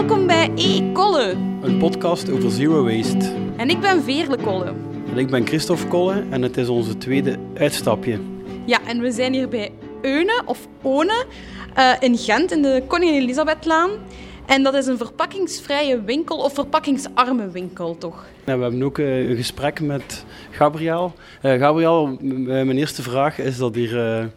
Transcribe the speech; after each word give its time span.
Welkom 0.00 0.26
bij 0.26 0.50
E-Kolle. 0.56 1.36
Een 1.62 1.78
podcast 1.78 2.30
over 2.30 2.50
zero 2.50 2.84
waste. 2.84 3.34
En 3.56 3.70
ik 3.70 3.80
ben 3.80 4.02
Veerle 4.02 4.36
Kolle. 4.36 4.74
En 5.10 5.18
ik 5.18 5.26
ben 5.26 5.46
Christophe 5.46 5.86
Kolle 5.86 6.24
en 6.30 6.42
het 6.42 6.56
is 6.56 6.68
onze 6.68 6.96
tweede 6.98 7.38
uitstapje. 7.54 8.18
Ja, 8.66 8.78
en 8.86 9.00
we 9.00 9.10
zijn 9.10 9.32
hier 9.32 9.48
bij 9.48 9.72
Eune, 10.02 10.42
of 10.44 10.68
One, 10.82 11.24
uh, 11.78 11.92
in 11.98 12.18
Gent, 12.18 12.52
in 12.52 12.62
de 12.62 12.82
Koningin 12.86 13.22
Elisabethlaan. 13.22 13.90
En 14.46 14.62
dat 14.62 14.74
is 14.74 14.86
een 14.86 14.96
verpakkingsvrije 14.96 16.02
winkel, 16.02 16.36
of 16.36 16.54
verpakkingsarme 16.54 17.50
winkel, 17.50 17.98
toch? 17.98 18.26
Ja, 18.44 18.56
we 18.56 18.62
hebben 18.62 18.82
ook 18.82 18.98
uh, 18.98 19.28
een 19.28 19.36
gesprek 19.36 19.80
met 19.80 20.24
Gabriel. 20.50 21.12
Uh, 21.42 21.52
Gabriel, 21.52 22.18
mijn 22.20 22.78
eerste 22.78 23.02
vraag 23.02 23.38
is 23.38 23.56
dat 23.56 23.74
hier 23.74 24.30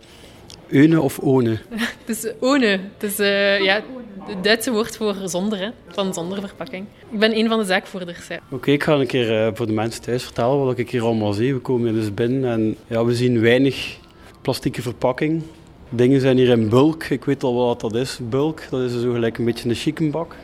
Eune 0.67 1.01
of 1.01 1.19
One? 1.19 1.57
Het 2.05 2.23
is 2.23 2.31
One. 2.39 2.79
Het 2.97 3.03
is 3.03 3.17
ja, 3.63 3.81
het 4.27 4.43
Duitse 4.43 4.71
woord 4.71 4.97
voor 4.97 5.15
zonder, 5.25 5.59
hè, 5.59 5.69
van 5.87 6.13
zonder 6.13 6.39
verpakking. 6.39 6.85
Ik 7.09 7.19
ben 7.19 7.37
een 7.37 7.47
van 7.47 7.59
de 7.59 7.65
zaakvoerders. 7.65 8.27
Oké, 8.49 8.71
ik 8.71 8.83
ga 8.83 8.93
een 8.93 9.07
keer 9.07 9.51
voor 9.55 9.65
de 9.65 9.73
mensen 9.73 10.01
thuis 10.01 10.23
vertellen 10.23 10.65
wat 10.65 10.77
ik 10.77 10.89
hier 10.89 11.03
allemaal 11.03 11.33
zie. 11.33 11.53
We 11.53 11.59
komen 11.59 11.89
hier 11.91 11.99
dus 11.99 12.13
binnen 12.13 12.51
en 12.51 12.75
ja, 12.87 13.05
we 13.05 13.15
zien 13.15 13.41
weinig 13.41 13.97
plastieke 14.41 14.81
verpakking. 14.81 15.41
Dingen 15.89 16.21
zijn 16.21 16.37
hier 16.37 16.49
in 16.49 16.69
bulk. 16.69 17.03
Ik 17.03 17.25
weet 17.25 17.43
al 17.43 17.55
wat 17.55 17.81
dat 17.81 17.95
is. 17.95 18.19
Bulk, 18.21 18.61
dat 18.69 18.81
is 18.81 19.01
zo 19.01 19.11
gelijk 19.11 19.37
een 19.37 19.45
beetje 19.45 19.69
een 19.69 19.75
chickenbak. 19.75 20.35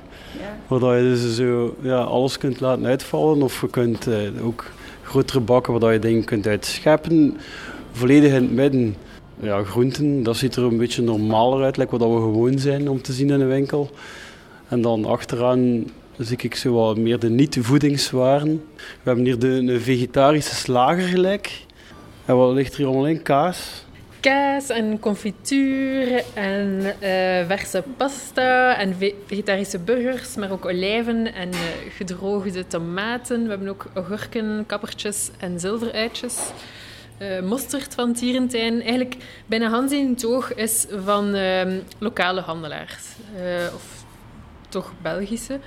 Ja. 0.67 0.77
Waar 0.77 0.97
je 0.97 1.03
dus 1.03 1.35
zo 1.35 1.75
ja, 1.81 1.97
alles 1.97 2.37
kunt 2.37 2.59
laten 2.59 2.85
uitvallen. 2.85 3.41
Of 3.41 3.61
je 3.61 3.69
kunt 3.69 4.07
uh, 4.07 4.45
ook 4.45 4.65
grotere 5.03 5.39
bakken 5.39 5.79
waar 5.79 5.93
je 5.93 5.99
dingen 5.99 6.23
kunt 6.23 6.47
uitscheppen. 6.47 7.37
Volledig 7.91 8.33
in 8.33 8.41
het 8.41 8.51
midden. 8.51 8.95
Ja, 9.41 9.63
groenten, 9.63 10.23
dat 10.23 10.37
ziet 10.37 10.55
er 10.55 10.63
een 10.63 10.77
beetje 10.77 11.01
normaler 11.01 11.63
uit, 11.63 11.77
lijkt 11.77 11.91
wat 11.91 12.01
we 12.01 12.07
gewoon 12.07 12.59
zijn 12.59 12.89
om 12.89 13.01
te 13.01 13.13
zien 13.13 13.29
in 13.29 13.41
een 13.41 13.47
winkel. 13.47 13.89
En 14.67 14.81
dan 14.81 15.05
achteraan 15.05 15.85
zie 16.17 16.37
ik 16.37 16.55
zo 16.55 16.73
wat 16.73 16.97
meer 16.97 17.19
de 17.19 17.29
niet-voedingswaren. 17.29 18.63
We 18.75 18.83
hebben 19.03 19.25
hier 19.25 19.39
de, 19.39 19.79
vegetarische 19.79 20.55
slager 20.55 21.07
gelijk. 21.07 21.65
En 22.25 22.35
wat 22.37 22.53
ligt 22.53 22.71
er 22.71 22.77
hier 22.77 22.87
allemaal 22.87 23.07
in? 23.07 23.21
Kaas? 23.21 23.87
kaas 24.19 24.69
en 24.69 24.99
confituur 24.99 26.23
en 26.33 26.79
uh, 26.81 27.47
verse 27.47 27.83
pasta 27.97 28.77
en 28.77 28.95
vegetarische 29.25 29.79
burgers, 29.79 30.35
maar 30.35 30.51
ook 30.51 30.65
olijven 30.65 31.33
en 31.33 31.49
uh, 31.49 31.59
gedroogde 31.95 32.67
tomaten. 32.67 33.43
We 33.43 33.49
hebben 33.49 33.67
ook 33.67 33.85
agurken, 33.93 34.63
kappertjes 34.67 35.29
en 35.37 35.59
zilveruitjes. 35.59 36.51
Uh, 37.21 37.39
mosterd 37.39 37.93
van 37.93 38.13
Tierentuin. 38.13 38.81
Eigenlijk 38.81 39.15
bijna 39.45 39.69
Hans 39.69 39.91
in 39.91 40.09
het 40.09 40.25
oog 40.25 40.53
is 40.53 40.85
van 41.03 41.33
ehm, 41.33 41.79
lokale 41.97 42.41
handelaars. 42.41 43.03
of 43.73 44.03
toch 44.69 44.93
Belgische. 45.01 45.59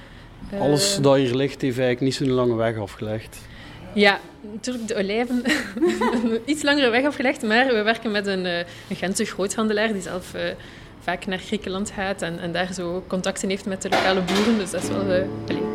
Alles 0.60 0.98
dat 1.00 1.16
hier 1.16 1.34
ligt 1.34 1.60
heeft 1.60 1.78
eigenlijk 1.78 2.00
niet 2.00 2.14
zo'n 2.14 2.30
lange 2.30 2.54
weg 2.54 2.78
afgelegd. 2.78 3.38
Ja, 3.94 4.20
natuurlijk 4.52 4.88
de 4.88 4.96
olijven 4.96 5.42
iets 6.52 6.62
langere 6.62 6.90
weg 6.90 7.04
afgelegd, 7.04 7.42
maar 7.42 7.66
we 7.66 7.82
werken 7.82 8.10
met 8.10 8.26
een, 8.26 8.44
een 8.44 8.96
Gentse 8.96 9.24
groothandelaar 9.24 9.92
die 9.92 10.02
zelf 10.02 10.34
vaak 11.02 11.26
naar 11.26 11.38
Griekenland 11.38 11.90
gaat 11.90 12.22
en, 12.22 12.38
en, 12.38 12.52
daar 12.52 12.72
zo 12.72 13.04
contacten 13.06 13.48
heeft 13.48 13.66
met 13.66 13.82
de 13.82 13.88
lokale 13.88 14.20
boeren. 14.20 14.58
Dus 14.58 14.70
dat 14.70 14.82
is 14.82 14.88
wel... 14.88 15.10
Uh, 15.10 15.71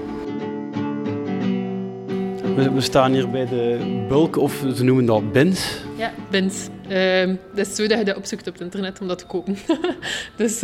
we, 2.58 2.72
we, 2.72 2.82
staan 2.82 3.12
hier 3.12 3.30
bij 3.30 3.46
de 3.46 3.80
bulk, 4.08 4.38
of 4.38 4.64
ze 4.76 4.84
noemen 4.84 5.06
dat 5.06 5.32
bins. 5.32 5.78
Ja, 5.98 6.14
bins. 6.30 6.68
Ehm, 6.88 7.36
dat 7.56 7.68
is 7.68 7.76
zo 7.76 7.88
dat 7.88 7.98
je 7.98 8.06
dat 8.06 8.16
opzoekt 8.16 8.48
op 8.48 8.54
het 8.54 8.62
internet 8.62 9.02
om 9.02 9.08
dat 9.08 9.18
te 9.18 9.26
kopen. 9.26 9.58
dus 10.38 10.64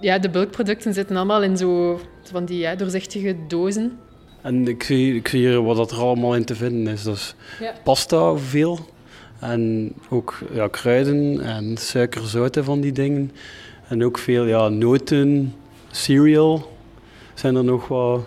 ja, 0.00 0.18
de 0.18 0.30
bulkproducten 0.30 0.94
zitten 0.94 1.16
allemaal 1.16 1.42
in 1.42 1.56
zo 1.56 2.00
van 2.22 2.44
die 2.44 2.58
ja, 2.58 2.74
doorzichtige 2.74 3.36
dozen. 3.48 3.98
En 4.42 4.68
ik 4.68 4.82
zie, 4.82 5.14
ik 5.14 5.28
zie 5.28 5.46
hier 5.46 5.62
wat 5.62 5.90
er 5.90 5.98
allemaal 5.98 6.34
in 6.34 6.44
te 6.44 6.54
vinden 6.54 6.92
is. 6.92 7.02
Dus 7.02 7.34
pasta 7.82 8.36
veel. 8.36 8.78
En 9.40 9.92
ook 10.10 10.38
ja, 10.52 10.68
kruiden 10.68 11.40
en 11.40 11.76
suikerzouten 11.76 12.64
van 12.64 12.80
die 12.80 12.92
dingen. 12.92 13.32
En 13.88 14.04
ook 14.04 14.18
veel 14.18 14.44
ja, 14.44 14.68
noten, 14.68 15.54
cereal. 15.90 16.72
Zijn 17.34 17.56
er 17.56 17.64
nog 17.64 17.88
wat 17.88 18.20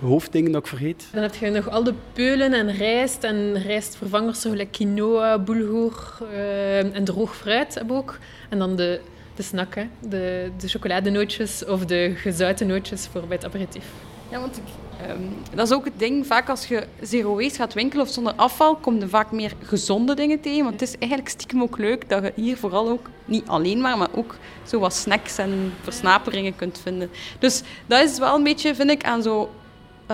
hoofddingen 0.00 0.52
dat 0.52 0.62
ik 0.62 0.68
vergeet? 0.68 1.08
Dan 1.12 1.22
heb 1.22 1.34
je 1.34 1.50
nog 1.50 1.70
al 1.70 1.84
de 1.84 1.94
peulen 2.12 2.52
en 2.52 2.72
rijst 2.72 3.24
en 3.24 3.62
rijstvervangers 3.62 4.40
zoals 4.40 4.64
quinoa, 4.70 5.38
bulgur 5.38 6.18
uh, 6.22 6.96
en 6.96 7.04
droog 7.04 7.36
fruit 7.36 7.74
hebben 7.74 7.96
ook. 7.96 8.18
En 8.48 8.58
dan 8.58 8.76
de, 8.76 9.00
de 9.34 9.42
snack, 9.42 9.74
De, 10.00 10.50
de 10.58 10.68
chocoladenootjes 10.68 11.64
of 11.64 11.84
de 11.84 12.12
gezouten 12.16 12.66
nootjes 12.66 13.06
voor 13.06 13.20
bij 13.26 13.36
het 13.36 13.44
aperitief. 13.44 13.84
Ja, 14.30 14.40
want 14.40 14.56
ik 14.56 14.62
Ehm, 15.06 15.22
dat 15.54 15.66
is 15.66 15.74
ook 15.74 15.84
het 15.84 15.98
ding, 15.98 16.26
vaak 16.26 16.48
als 16.48 16.66
je 16.66 16.86
zero 17.00 17.34
waste 17.34 17.58
gaat 17.58 17.74
winkelen 17.74 18.04
of 18.04 18.12
zonder 18.12 18.32
afval, 18.32 18.76
kom 18.76 18.98
je 18.98 19.08
vaak 19.08 19.32
meer 19.32 19.52
gezonde 19.62 20.14
dingen 20.14 20.40
tegen. 20.40 20.62
Want 20.62 20.80
het 20.80 20.88
is 20.88 20.98
eigenlijk 20.98 21.28
stiekem 21.28 21.62
ook 21.62 21.78
leuk 21.78 22.08
dat 22.08 22.22
je 22.22 22.32
hier 22.34 22.56
vooral 22.56 22.88
ook, 22.88 23.10
niet 23.24 23.46
alleen 23.46 23.80
maar, 23.80 23.98
maar 23.98 24.14
ook 24.14 24.36
zo 24.66 24.78
wat 24.78 24.94
snacks 24.94 25.38
en 25.38 25.72
versnaperingen 25.82 26.56
kunt 26.56 26.78
vinden. 26.78 27.10
Dus 27.38 27.62
dat 27.86 28.02
is 28.02 28.18
wel 28.18 28.34
een 28.34 28.42
beetje, 28.42 28.74
vind 28.74 28.90
ik, 28.90 29.04
aan 29.04 29.22
zo 29.22 29.50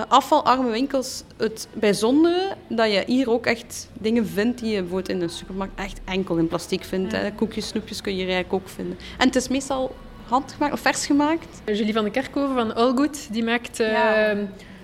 afvalarme 0.09 0.71
winkels 0.71 1.23
het 1.37 1.69
bijzondere, 1.73 2.55
dat 2.69 2.93
je 2.93 3.03
hier 3.07 3.31
ook 3.31 3.47
echt 3.47 3.89
dingen 3.93 4.27
vindt 4.27 4.59
die 4.59 4.71
je 4.71 4.81
bijvoorbeeld 4.81 5.09
in 5.09 5.23
een 5.23 5.31
supermarkt 5.31 5.81
echt 5.81 6.01
enkel 6.05 6.37
in 6.37 6.49
plastic 6.49 6.85
vindt. 6.85 7.13
Hè. 7.13 7.33
Koekjes, 7.33 7.67
snoepjes 7.67 8.01
kun 8.01 8.13
je 8.13 8.19
hier 8.23 8.33
eigenlijk 8.33 8.63
ook 8.63 8.69
vinden. 8.69 8.99
En 9.19 9.27
het 9.27 9.37
is 9.37 9.49
meestal 9.49 9.95
handgemaakt 10.29 10.73
of 10.73 10.81
vers 10.81 11.07
gemaakt. 11.07 11.63
Julie 11.65 11.93
van 11.93 12.05
de 12.05 12.11
Kerkhoven 12.11 12.55
van 12.55 12.75
Allgood, 12.75 13.33
die 13.33 13.45
maakt... 13.45 13.81
Uh, 13.81 14.31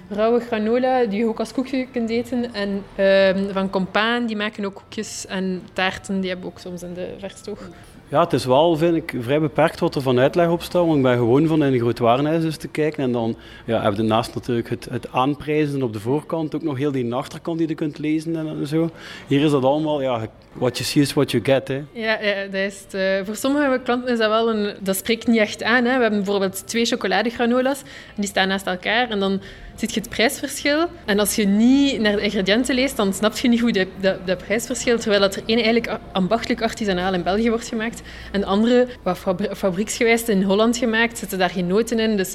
rauwe 0.08 0.40
granola 0.40 1.04
die 1.04 1.18
je 1.18 1.26
ook 1.26 1.38
als 1.38 1.52
koekje 1.52 1.86
kunt 1.92 2.10
eten. 2.10 2.54
En 2.54 2.84
uh, 2.96 3.52
van 3.52 3.70
Compaan, 3.70 4.26
die 4.26 4.36
maken 4.36 4.64
ook 4.64 4.74
koekjes 4.74 5.26
en 5.26 5.62
taarten. 5.72 6.20
Die 6.20 6.30
hebben 6.30 6.48
ook 6.48 6.58
soms 6.58 6.82
in 6.82 6.94
de 6.94 7.14
verstoog. 7.18 7.68
Ja, 8.12 8.20
het 8.20 8.32
is 8.32 8.44
wel, 8.44 8.76
vind 8.76 8.96
ik, 8.96 9.14
vrij 9.20 9.40
beperkt 9.40 9.80
wat 9.80 9.94
er 9.94 10.02
van 10.02 10.18
uitleg 10.18 10.48
op 10.48 10.62
staat. 10.62 10.84
Want 10.84 10.96
ik 10.96 11.02
ben 11.02 11.16
gewoon 11.16 11.46
van 11.46 11.64
in 11.64 11.72
een 11.72 11.78
groot 11.78 11.98
warenhuis 11.98 12.42
dus 12.42 12.56
te 12.56 12.68
kijken. 12.68 13.02
En 13.02 13.12
dan 13.12 13.36
ja, 13.66 13.82
heb 13.82 13.94
je 13.94 14.02
naast 14.02 14.34
natuurlijk 14.34 14.68
het, 14.68 14.86
het 14.90 15.12
aanprijzen 15.12 15.82
op 15.82 15.92
de 15.92 16.00
voorkant. 16.00 16.54
Ook 16.54 16.62
nog 16.62 16.78
heel 16.78 16.92
die 16.92 17.14
achterkant 17.14 17.58
die 17.58 17.68
je 17.68 17.74
kunt 17.74 17.98
lezen 17.98 18.36
en 18.36 18.66
zo. 18.66 18.90
Hier 19.26 19.44
is 19.44 19.50
dat 19.50 19.64
allemaal, 19.64 20.02
ja, 20.02 20.26
what 20.52 20.78
you 20.78 20.88
see 20.88 21.02
is 21.02 21.12
what 21.12 21.30
you 21.30 21.44
get. 21.44 21.68
Hè. 21.68 21.82
Ja, 21.92 22.20
ja 22.20 22.44
dat 22.44 22.54
is 22.54 22.84
uh, 22.94 23.24
voor 23.24 23.36
sommige 23.36 23.80
klanten 23.84 24.12
is 24.12 24.18
dat 24.18 24.28
wel 24.28 24.54
een... 24.54 24.74
Dat 24.80 24.96
spreekt 24.96 25.26
niet 25.26 25.38
echt 25.38 25.62
aan. 25.62 25.84
Hè. 25.84 25.96
We 25.96 26.02
hebben 26.02 26.22
bijvoorbeeld 26.22 26.66
twee 26.66 26.84
chocoladegranolas. 26.84 27.82
Die 28.14 28.28
staan 28.28 28.48
naast 28.48 28.66
elkaar. 28.66 29.10
En 29.10 29.20
dan 29.20 29.40
ziet 29.74 29.94
je 29.94 30.00
het 30.00 30.08
prijsverschil. 30.08 30.86
En 31.04 31.18
als 31.18 31.34
je 31.34 31.46
niet 31.46 32.00
naar 32.00 32.16
de 32.16 32.22
ingrediënten 32.22 32.74
leest, 32.74 32.96
dan 32.96 33.12
snap 33.12 33.36
je 33.36 33.48
niet 33.48 33.60
hoe 33.60 33.72
dat, 33.72 33.86
dat, 34.00 34.26
dat 34.26 34.38
prijsverschil... 34.38 34.98
Terwijl 34.98 35.20
dat 35.20 35.34
er 35.34 35.42
één 35.46 35.62
eigenlijk 35.62 35.98
ambachtelijk 36.12 36.62
artisanaal 36.62 37.14
in 37.14 37.22
België 37.22 37.48
wordt 37.48 37.68
gemaakt. 37.68 38.02
En 38.32 38.40
de 38.40 38.46
andere, 38.46 38.88
wat 39.02 39.18
fabrieksgewijs 39.52 40.22
in 40.22 40.42
Holland 40.42 40.76
gemaakt, 40.76 41.18
zitten 41.18 41.38
daar 41.38 41.50
geen 41.50 41.66
noten 41.66 41.98
in. 41.98 42.16
Dus 42.16 42.34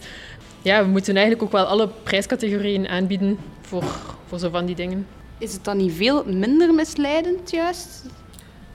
ja, 0.62 0.84
we 0.84 0.90
moeten 0.90 1.14
eigenlijk 1.14 1.44
ook 1.44 1.52
wel 1.52 1.66
alle 1.66 1.90
prijscategorieën 2.04 2.88
aanbieden 2.88 3.38
voor, 3.62 3.84
voor 4.28 4.40
zo 4.40 4.50
van 4.50 4.66
die 4.66 4.76
dingen. 4.76 5.08
Is 5.38 5.54
het 5.54 5.64
dan 5.64 5.78
niet 5.78 5.94
veel 5.94 6.24
minder 6.26 6.74
misleidend 6.74 7.52
juist? 7.52 8.06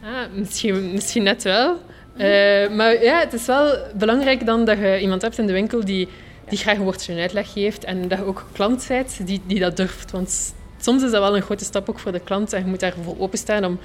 Ah, 0.02 0.32
misschien, 0.34 0.92
misschien 0.92 1.22
net 1.22 1.42
wel. 1.42 1.76
Uh, 2.16 2.76
maar 2.76 3.02
ja, 3.02 3.18
het 3.18 3.32
is 3.32 3.46
wel 3.46 3.76
belangrijk 3.94 4.46
dan 4.46 4.64
dat 4.64 4.78
je 4.78 5.00
iemand 5.00 5.22
hebt 5.22 5.38
in 5.38 5.46
de 5.46 5.52
winkel 5.52 5.84
die, 5.84 6.08
die 6.52 6.60
graag 6.60 6.76
een 6.76 6.82
woordje 6.82 7.20
uitleg 7.20 7.52
geeft 7.52 7.84
en 7.84 8.08
dat 8.08 8.18
je 8.18 8.24
ook 8.24 8.46
klant 8.52 8.84
bent 8.88 9.26
die, 9.26 9.40
die 9.46 9.58
dat 9.58 9.76
durft. 9.76 10.10
Want 10.10 10.54
soms 10.80 11.02
is 11.02 11.10
dat 11.10 11.20
wel 11.20 11.36
een 11.36 11.42
grote 11.42 11.64
stap 11.64 11.88
ook 11.88 11.98
voor 11.98 12.12
de 12.12 12.20
klant 12.20 12.52
en 12.52 12.60
je 12.64 12.66
moet 12.66 12.80
daarvoor 12.80 13.14
openstaan 13.18 13.64
om, 13.64 13.78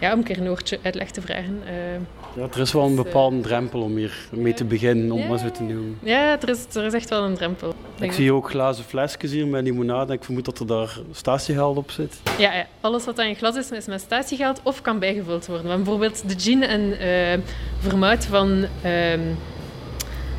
ja, 0.00 0.12
om 0.12 0.18
een 0.18 0.24
keer 0.24 0.38
een 0.38 0.46
woordje 0.46 0.78
uitleg 0.82 1.10
te 1.10 1.20
vragen. 1.20 1.62
Uh, 1.64 2.42
ja, 2.42 2.48
er 2.54 2.60
is 2.60 2.72
wel 2.72 2.82
een 2.82 2.96
dus, 2.96 3.04
bepaalde 3.04 3.40
drempel 3.40 3.80
om 3.80 3.96
hier 3.96 4.28
mee 4.30 4.54
te 4.54 4.64
beginnen, 4.64 5.10
om 5.10 5.26
maar 5.26 5.38
zo 5.38 5.50
te 5.50 5.62
noemen. 5.62 5.98
Ja, 6.02 6.40
er 6.40 6.48
is, 6.48 6.66
er 6.74 6.84
is 6.84 6.92
echt 6.92 7.08
wel 7.08 7.22
een 7.22 7.34
drempel. 7.34 7.74
Ik 8.00 8.12
zie 8.12 8.32
ook 8.32 8.50
glazen 8.50 8.84
flesjes 8.84 9.30
hier 9.30 9.46
met 9.46 9.64
limonade. 9.64 10.12
Ik 10.12 10.24
vermoed 10.24 10.44
dat 10.44 10.58
er 10.58 10.66
daar 10.66 10.98
statiegeld 11.12 11.76
op 11.76 11.90
zit. 11.90 12.20
Ja, 12.38 12.54
ja. 12.54 12.66
alles 12.80 13.04
wat 13.04 13.18
in 13.18 13.36
glas 13.36 13.56
is, 13.56 13.70
is 13.70 13.86
met 13.86 14.00
statiegeld 14.00 14.60
of 14.62 14.82
kan 14.82 14.98
bijgevuld 14.98 15.46
worden. 15.46 15.76
bijvoorbeeld 15.76 16.28
de 16.28 16.38
gin 16.38 16.62
en 16.62 16.80
uh, 16.80 17.44
vermout 17.80 18.24
van... 18.24 18.64
Uh, 18.84 19.12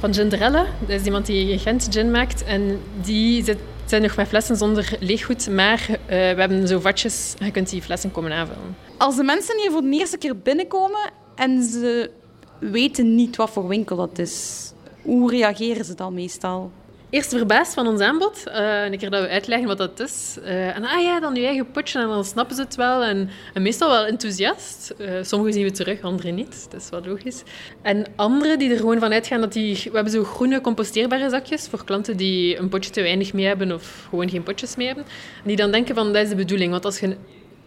van 0.04 0.14
Ginderella. 0.14 0.66
Dat 0.80 0.90
is 0.90 1.06
iemand 1.06 1.26
die 1.26 1.58
Gent 1.58 1.88
gin 1.90 2.12
maakt. 2.12 2.44
En 2.44 2.80
die 3.02 3.44
zit, 3.44 3.58
zijn 3.86 4.02
nog 4.02 4.16
met 4.16 4.28
flessen 4.28 4.56
zonder 4.56 4.98
leeggoed. 5.00 5.50
Maar 5.50 5.86
uh, 5.90 5.98
we 6.08 6.16
hebben 6.16 6.68
zo 6.68 6.80
vatjes. 6.80 7.34
Je 7.40 7.52
kunt 7.52 7.70
die 7.70 7.82
flessen 7.82 8.12
komen 8.12 8.32
aanvullen. 8.32 8.76
Als 8.98 9.16
de 9.16 9.24
mensen 9.24 9.60
hier 9.60 9.72
voor 9.72 9.82
de 9.82 9.90
eerste 9.90 10.18
keer 10.18 10.38
binnenkomen 10.38 11.12
en 11.36 11.64
ze 11.64 12.12
weten 12.60 13.16
niet 13.16 13.36
wat 13.36 13.50
voor 13.50 13.68
winkel 13.68 13.96
dat 13.96 14.20
is. 14.20 14.72
Hoe 15.02 15.32
reageren 15.32 15.86
ze 15.86 15.96
dan 15.96 16.14
meestal? 16.14 16.72
Eerst 17.14 17.30
verbaasd 17.30 17.74
van 17.74 17.88
ons 17.88 18.02
aanbod. 18.02 18.44
Uh, 18.48 18.84
een 18.86 18.98
keer 18.98 19.10
dat 19.10 19.22
we 19.22 19.30
uitleggen 19.30 19.68
wat 19.68 19.78
dat 19.78 20.00
is. 20.00 20.38
Uh, 20.44 20.76
en 20.76 20.86
ah 20.86 21.02
ja, 21.02 21.20
dan 21.20 21.36
je 21.36 21.46
eigen 21.46 21.72
potje. 21.72 22.00
En 22.00 22.08
dan 22.08 22.26
snappen 22.26 22.56
ze 22.56 22.62
het 22.62 22.76
wel. 22.76 23.04
En, 23.04 23.30
en 23.54 23.62
meestal 23.62 23.90
wel 23.90 24.06
enthousiast. 24.06 24.94
Uh, 24.98 25.10
sommigen 25.22 25.54
zien 25.54 25.64
we 25.64 25.72
terug, 25.72 26.02
anderen 26.02 26.36
niet. 26.36 26.68
Dat 26.70 26.82
is 26.82 26.90
wel 26.90 27.02
logisch. 27.06 27.44
En 27.82 28.06
anderen 28.16 28.60
die 28.60 28.72
er 28.72 28.78
gewoon 28.78 29.00
van 29.00 29.14
uitgaan 29.14 29.42
dat 29.42 29.54
die... 29.54 29.76
We 29.84 29.92
hebben 29.94 30.12
zo 30.12 30.24
groene 30.24 30.62
composteerbare 30.62 31.30
zakjes 31.30 31.68
voor 31.68 31.84
klanten 31.84 32.18
die 32.18 32.58
een 32.58 32.70
potje 32.70 32.92
te 32.92 33.02
weinig 33.02 33.34
mee 33.34 33.46
hebben 33.46 33.72
of 33.72 34.06
gewoon 34.10 34.30
geen 34.30 34.44
potjes 34.44 34.76
mee 34.76 34.88
hebben. 34.88 35.06
En 35.36 35.48
die 35.48 35.56
dan 35.56 35.72
denken 35.72 35.96
van, 35.96 36.14
dat 36.14 36.24
is 36.24 36.30
de 36.30 36.36
bedoeling. 36.36 36.72
Want 36.72 36.86
als 36.86 37.00
je 37.00 37.16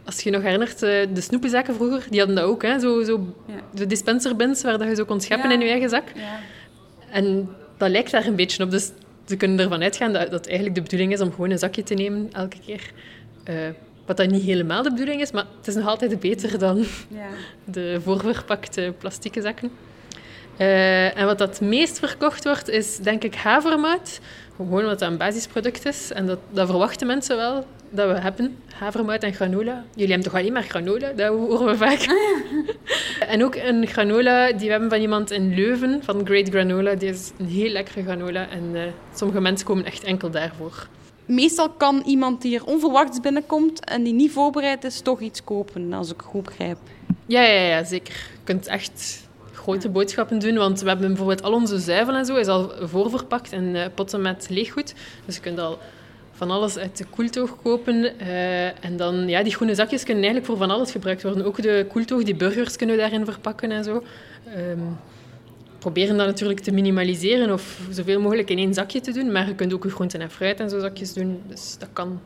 als 0.04 0.20
je 0.20 0.30
je 0.30 0.36
nog 0.36 0.44
herinnert, 0.44 0.78
de 0.78 1.20
snoepenzakken 1.20 1.74
vroeger, 1.74 2.06
die 2.10 2.18
hadden 2.18 2.36
dat 2.36 2.44
ook. 2.44 2.62
Hè? 2.62 2.78
Zo, 2.78 3.02
zo 3.02 3.34
ja. 3.46 3.54
De 3.74 3.86
dispenserbins 3.86 4.62
waar 4.62 4.78
dat 4.78 4.88
je 4.88 4.94
zo 4.94 5.04
kon 5.04 5.20
scheppen 5.20 5.50
in 5.50 5.60
je 5.60 5.68
eigen 5.68 5.88
zak. 5.88 6.04
Ja. 6.14 6.40
En 7.10 7.48
dat 7.76 7.90
lijkt 7.90 8.10
daar 8.10 8.26
een 8.26 8.36
beetje 8.36 8.64
op. 8.64 8.70
Dus 8.70 8.90
ze 9.26 9.36
kunnen 9.36 9.58
ervan 9.58 9.82
uitgaan 9.82 10.12
dat, 10.12 10.30
dat 10.30 10.46
eigenlijk 10.46 10.74
de 10.74 10.82
bedoeling 10.82 11.12
is 11.12 11.20
om 11.20 11.30
gewoon 11.30 11.50
een 11.50 11.58
zakje 11.58 11.82
te 11.82 11.94
nemen 11.94 12.28
elke 12.32 12.58
keer. 12.66 12.90
Uh, 13.48 13.54
wat 14.06 14.16
dat 14.16 14.30
niet 14.30 14.42
helemaal 14.42 14.82
de 14.82 14.90
bedoeling 14.90 15.20
is, 15.20 15.30
maar 15.30 15.46
het 15.58 15.66
is 15.66 15.74
nog 15.74 15.86
altijd 15.86 16.20
beter 16.20 16.58
dan 16.58 16.84
ja. 17.08 17.28
de 17.72 18.00
voorverpakte 18.02 18.94
plastieke 18.98 19.40
zakken. 19.40 19.70
Uh, 20.58 21.18
en 21.18 21.26
wat 21.26 21.38
dat 21.38 21.60
meest 21.60 21.98
verkocht 21.98 22.44
wordt, 22.44 22.68
is 22.68 22.96
denk 22.96 23.24
ik 23.24 23.34
havermout. 23.34 24.20
Gewoon 24.56 24.84
wat 24.84 24.98
dat 24.98 25.10
een 25.10 25.16
basisproduct 25.16 25.86
is. 25.86 26.12
En 26.12 26.26
dat, 26.26 26.38
dat 26.50 26.68
verwachten 26.68 27.06
mensen 27.06 27.36
wel 27.36 27.64
dat 27.90 28.08
we 28.08 28.20
hebben. 28.20 28.58
Havermout 28.74 29.22
en 29.22 29.34
granola. 29.34 29.84
Jullie 29.94 30.12
hebben 30.12 30.30
toch 30.30 30.40
alleen 30.40 30.52
maar 30.52 30.62
granola? 30.62 31.12
Dat 31.12 31.28
horen 31.28 31.66
we 31.66 31.76
vaak. 31.76 32.06
en 33.32 33.44
ook 33.44 33.54
een 33.54 33.86
granola 33.86 34.52
die 34.52 34.66
we 34.66 34.70
hebben 34.70 34.90
van 34.90 35.00
iemand 35.00 35.30
in 35.30 35.54
Leuven, 35.54 36.02
van 36.04 36.26
Great 36.26 36.48
Granola. 36.48 36.94
Die 36.94 37.08
is 37.08 37.32
een 37.38 37.46
heel 37.46 37.70
lekkere 37.70 38.02
granola. 38.02 38.48
En 38.48 38.70
uh, 38.72 38.82
sommige 39.14 39.40
mensen 39.40 39.66
komen 39.66 39.84
echt 39.84 40.04
enkel 40.04 40.30
daarvoor. 40.30 40.88
Meestal 41.26 41.70
kan 41.70 42.02
iemand 42.06 42.42
die 42.42 42.56
er 42.56 42.64
onverwachts 42.64 43.20
binnenkomt 43.20 43.84
en 43.84 44.02
die 44.02 44.12
niet 44.12 44.32
voorbereid 44.32 44.84
is, 44.84 45.00
toch 45.00 45.20
iets 45.20 45.44
kopen, 45.44 45.92
als 45.92 46.10
ik 46.10 46.22
goed 46.22 46.42
begrijp. 46.42 46.78
Ja, 47.26 47.42
ja, 47.42 47.60
ja 47.60 47.84
zeker. 47.84 48.14
Je 48.14 48.44
kunt 48.44 48.66
echt 48.66 49.25
grote 49.66 49.88
boodschappen 49.88 50.38
doen. 50.38 50.56
Want 50.56 50.80
we 50.80 50.88
hebben 50.88 51.06
bijvoorbeeld 51.06 51.42
al 51.42 51.52
onze 51.52 51.78
zuivel 51.78 52.14
en 52.14 52.24
zo 52.24 52.36
is 52.36 52.46
al 52.46 52.72
voorverpakt 52.80 53.52
in 53.52 53.74
uh, 53.74 53.84
potten 53.94 54.22
met 54.22 54.46
leeggoed. 54.50 54.94
Dus 55.24 55.34
je 55.34 55.40
kunt 55.40 55.58
al 55.58 55.78
van 56.32 56.50
alles 56.50 56.78
uit 56.78 56.96
de 56.96 57.04
koeltoog 57.04 57.56
kopen. 57.62 57.94
Uh, 57.94 58.84
en 58.84 58.96
dan, 58.96 59.28
ja, 59.28 59.42
die 59.42 59.54
groene 59.54 59.74
zakjes 59.74 60.04
kunnen 60.04 60.24
eigenlijk 60.24 60.52
voor 60.52 60.66
van 60.66 60.76
alles 60.76 60.90
gebruikt 60.90 61.22
worden. 61.22 61.44
Ook 61.44 61.62
de 61.62 61.86
koeltoog, 61.88 62.22
die 62.22 62.36
burgers 62.36 62.76
kunnen 62.76 62.96
we 62.96 63.02
daarin 63.02 63.24
verpakken 63.24 63.70
en 63.70 63.84
zo. 63.84 64.02
Um, 64.56 64.98
proberen 65.78 66.16
dat 66.16 66.26
natuurlijk 66.26 66.60
te 66.60 66.72
minimaliseren 66.72 67.52
of 67.52 67.80
zoveel 67.90 68.20
mogelijk 68.20 68.50
in 68.50 68.58
één 68.58 68.74
zakje 68.74 69.00
te 69.00 69.12
doen. 69.12 69.32
Maar 69.32 69.46
je 69.46 69.54
kunt 69.54 69.72
ook 69.72 69.84
je 69.84 69.90
groenten 69.90 70.20
en 70.20 70.30
fruit 70.30 70.60
en 70.60 70.70
zo 70.70 70.78
zakjes 70.80 71.12
doen. 71.12 71.42
Dus 71.48 71.76
dat 71.78 71.88
kan, 71.92 72.20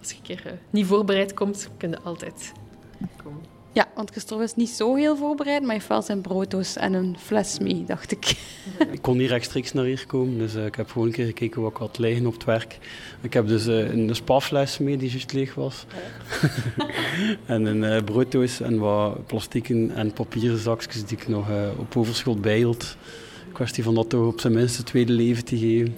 als 0.00 0.10
je 0.10 0.16
een 0.16 0.22
keer 0.22 0.42
uh, 0.46 0.52
niet 0.70 0.86
voorbereid 0.86 1.34
komt, 1.34 1.68
kun 1.76 1.90
je 1.90 1.98
altijd. 2.02 2.52
Ja, 3.72 3.88
want 3.94 4.10
Christophe 4.10 4.44
is 4.44 4.54
niet 4.54 4.68
zo 4.68 4.94
heel 4.94 5.16
voorbereid, 5.16 5.58
maar 5.58 5.68
hij 5.68 5.76
heeft 5.76 5.88
wel 5.88 6.02
zijn 6.02 6.20
brooddoos 6.20 6.76
en 6.76 6.92
een 6.92 7.16
fles 7.18 7.58
mee, 7.58 7.84
dacht 7.84 8.12
ik. 8.12 8.26
Ik 8.92 9.02
kon 9.02 9.16
niet 9.16 9.28
rechtstreeks 9.28 9.72
naar 9.72 9.84
hier 9.84 10.06
komen, 10.06 10.38
dus 10.38 10.54
uh, 10.54 10.66
ik 10.66 10.74
heb 10.74 10.90
gewoon 10.90 11.06
een 11.06 11.12
keer 11.12 11.26
gekeken 11.26 11.62
wat 11.62 11.70
ik 11.70 11.76
had 11.76 11.98
liggen 11.98 12.26
op 12.26 12.32
het 12.32 12.44
werk. 12.44 12.78
Ik 13.20 13.32
heb 13.32 13.46
dus 13.46 13.66
uh, 13.66 13.92
een 13.92 14.14
spafles 14.14 14.78
mee 14.78 14.96
die 14.96 15.10
juist 15.10 15.32
leeg 15.32 15.54
was. 15.54 15.86
en 17.46 17.64
een 17.64 17.82
uh, 17.82 18.04
brooddoos 18.04 18.60
en 18.60 18.78
wat 18.78 19.26
plastieken 19.26 19.90
en 19.94 20.12
papieren 20.12 20.58
zakjes 20.58 21.04
die 21.04 21.18
ik 21.18 21.28
nog 21.28 21.46
op 21.78 21.96
overschot 21.96 22.40
bijhield. 22.40 22.96
Kwestie 23.52 23.84
van 23.84 23.94
dat 23.94 24.08
toch 24.08 24.26
op 24.26 24.40
zijn 24.40 24.52
minst 24.52 24.76
het 24.76 24.86
tweede 24.86 25.12
leven 25.12 25.44
te 25.44 25.58
geven. 25.58 25.96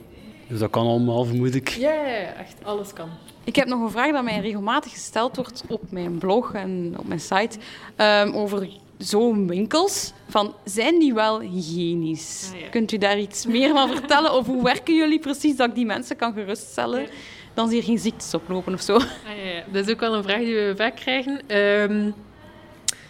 Dus 0.49 0.59
dat 0.59 0.71
kan 0.71 0.87
allemaal, 0.87 1.25
vermoed 1.25 1.55
ik. 1.55 1.69
Ja, 1.69 1.93
ja, 1.93 2.07
ja, 2.07 2.35
echt 2.35 2.55
alles 2.63 2.93
kan. 2.93 3.09
Ik 3.45 3.57
heb 3.57 3.67
nog 3.67 3.81
een 3.81 3.91
vraag 3.91 4.13
dat 4.13 4.25
mij 4.25 4.41
regelmatig 4.41 4.93
gesteld 4.93 5.37
wordt 5.37 5.63
op 5.69 5.83
mijn 5.91 6.19
blog 6.19 6.55
en 6.55 6.95
op 6.99 7.07
mijn 7.07 7.21
site 7.21 7.59
um, 7.97 8.35
over 8.35 8.69
zo'n 8.99 9.49
winkels. 9.49 10.13
Van, 10.29 10.55
zijn 10.65 10.99
die 10.99 11.15
wel 11.15 11.41
hygiënisch? 11.41 12.51
Ah, 12.55 12.71
Kunt 12.71 12.93
u 12.93 12.99
daar 12.99 13.19
iets 13.19 13.47
meer 13.47 13.73
van 13.73 13.89
vertellen? 13.97 14.35
Of 14.35 14.47
hoe 14.47 14.63
werken 14.63 14.95
jullie 14.95 15.19
precies 15.19 15.57
dat 15.57 15.69
ik 15.69 15.75
die 15.75 15.87
mensen 15.87 16.17
kan 16.17 16.33
geruststellen? 16.33 17.07
Dan 17.55 17.69
zie 17.69 17.77
je 17.77 17.83
geen 17.83 17.99
ziektes 17.99 18.35
oplopen 18.35 18.75
of 18.75 18.81
zo. 18.81 18.95
Ah, 18.95 19.03
ja, 19.45 19.65
Dat 19.73 19.87
is 19.87 19.95
ook 19.95 20.01
wel 20.01 20.15
een 20.15 20.23
vraag 20.23 20.39
die 20.39 20.55
we 20.55 20.75
vaak 20.77 20.97
krijgen. 20.97 21.57
Um, 21.57 22.15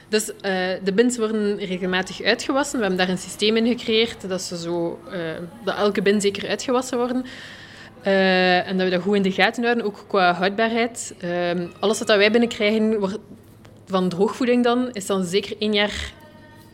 dus 0.09 0.29
uh, 0.29 0.35
de 0.85 0.93
bins 0.95 1.17
worden 1.19 1.57
regelmatig 1.57 2.23
uitgewassen. 2.23 2.79
We 2.79 2.85
hebben 2.85 3.07
daar 3.07 3.15
een 3.15 3.23
systeem 3.23 3.57
in 3.57 3.67
gecreëerd 3.67 4.29
dat, 4.29 4.43
ze 4.43 4.59
zo, 4.59 4.99
uh, 5.13 5.15
dat 5.65 5.77
elke 5.77 6.03
bin 6.03 6.21
zeker 6.21 6.49
uitgewassen 6.49 6.99
worden. 6.99 7.25
Uh, 8.07 8.69
en 8.69 8.77
dat 8.77 8.87
we 8.87 8.93
dat 8.93 9.03
goed 9.03 9.17
in 9.17 9.23
de 9.23 9.33
gaten 9.33 9.65
houden, 9.65 9.85
ook 9.85 10.05
qua 10.07 10.33
houdbaarheid. 10.33 11.15
Uh, 11.25 11.51
alles 11.81 11.99
wat 11.99 12.09
wij 12.09 12.31
binnenkrijgen 12.31 13.11
van 13.87 14.09
droogvoeding 14.09 14.65
dan, 14.65 14.91
is 14.93 15.07
dan 15.07 15.25
zeker 15.25 15.57
één 15.59 15.73
jaar 15.73 16.13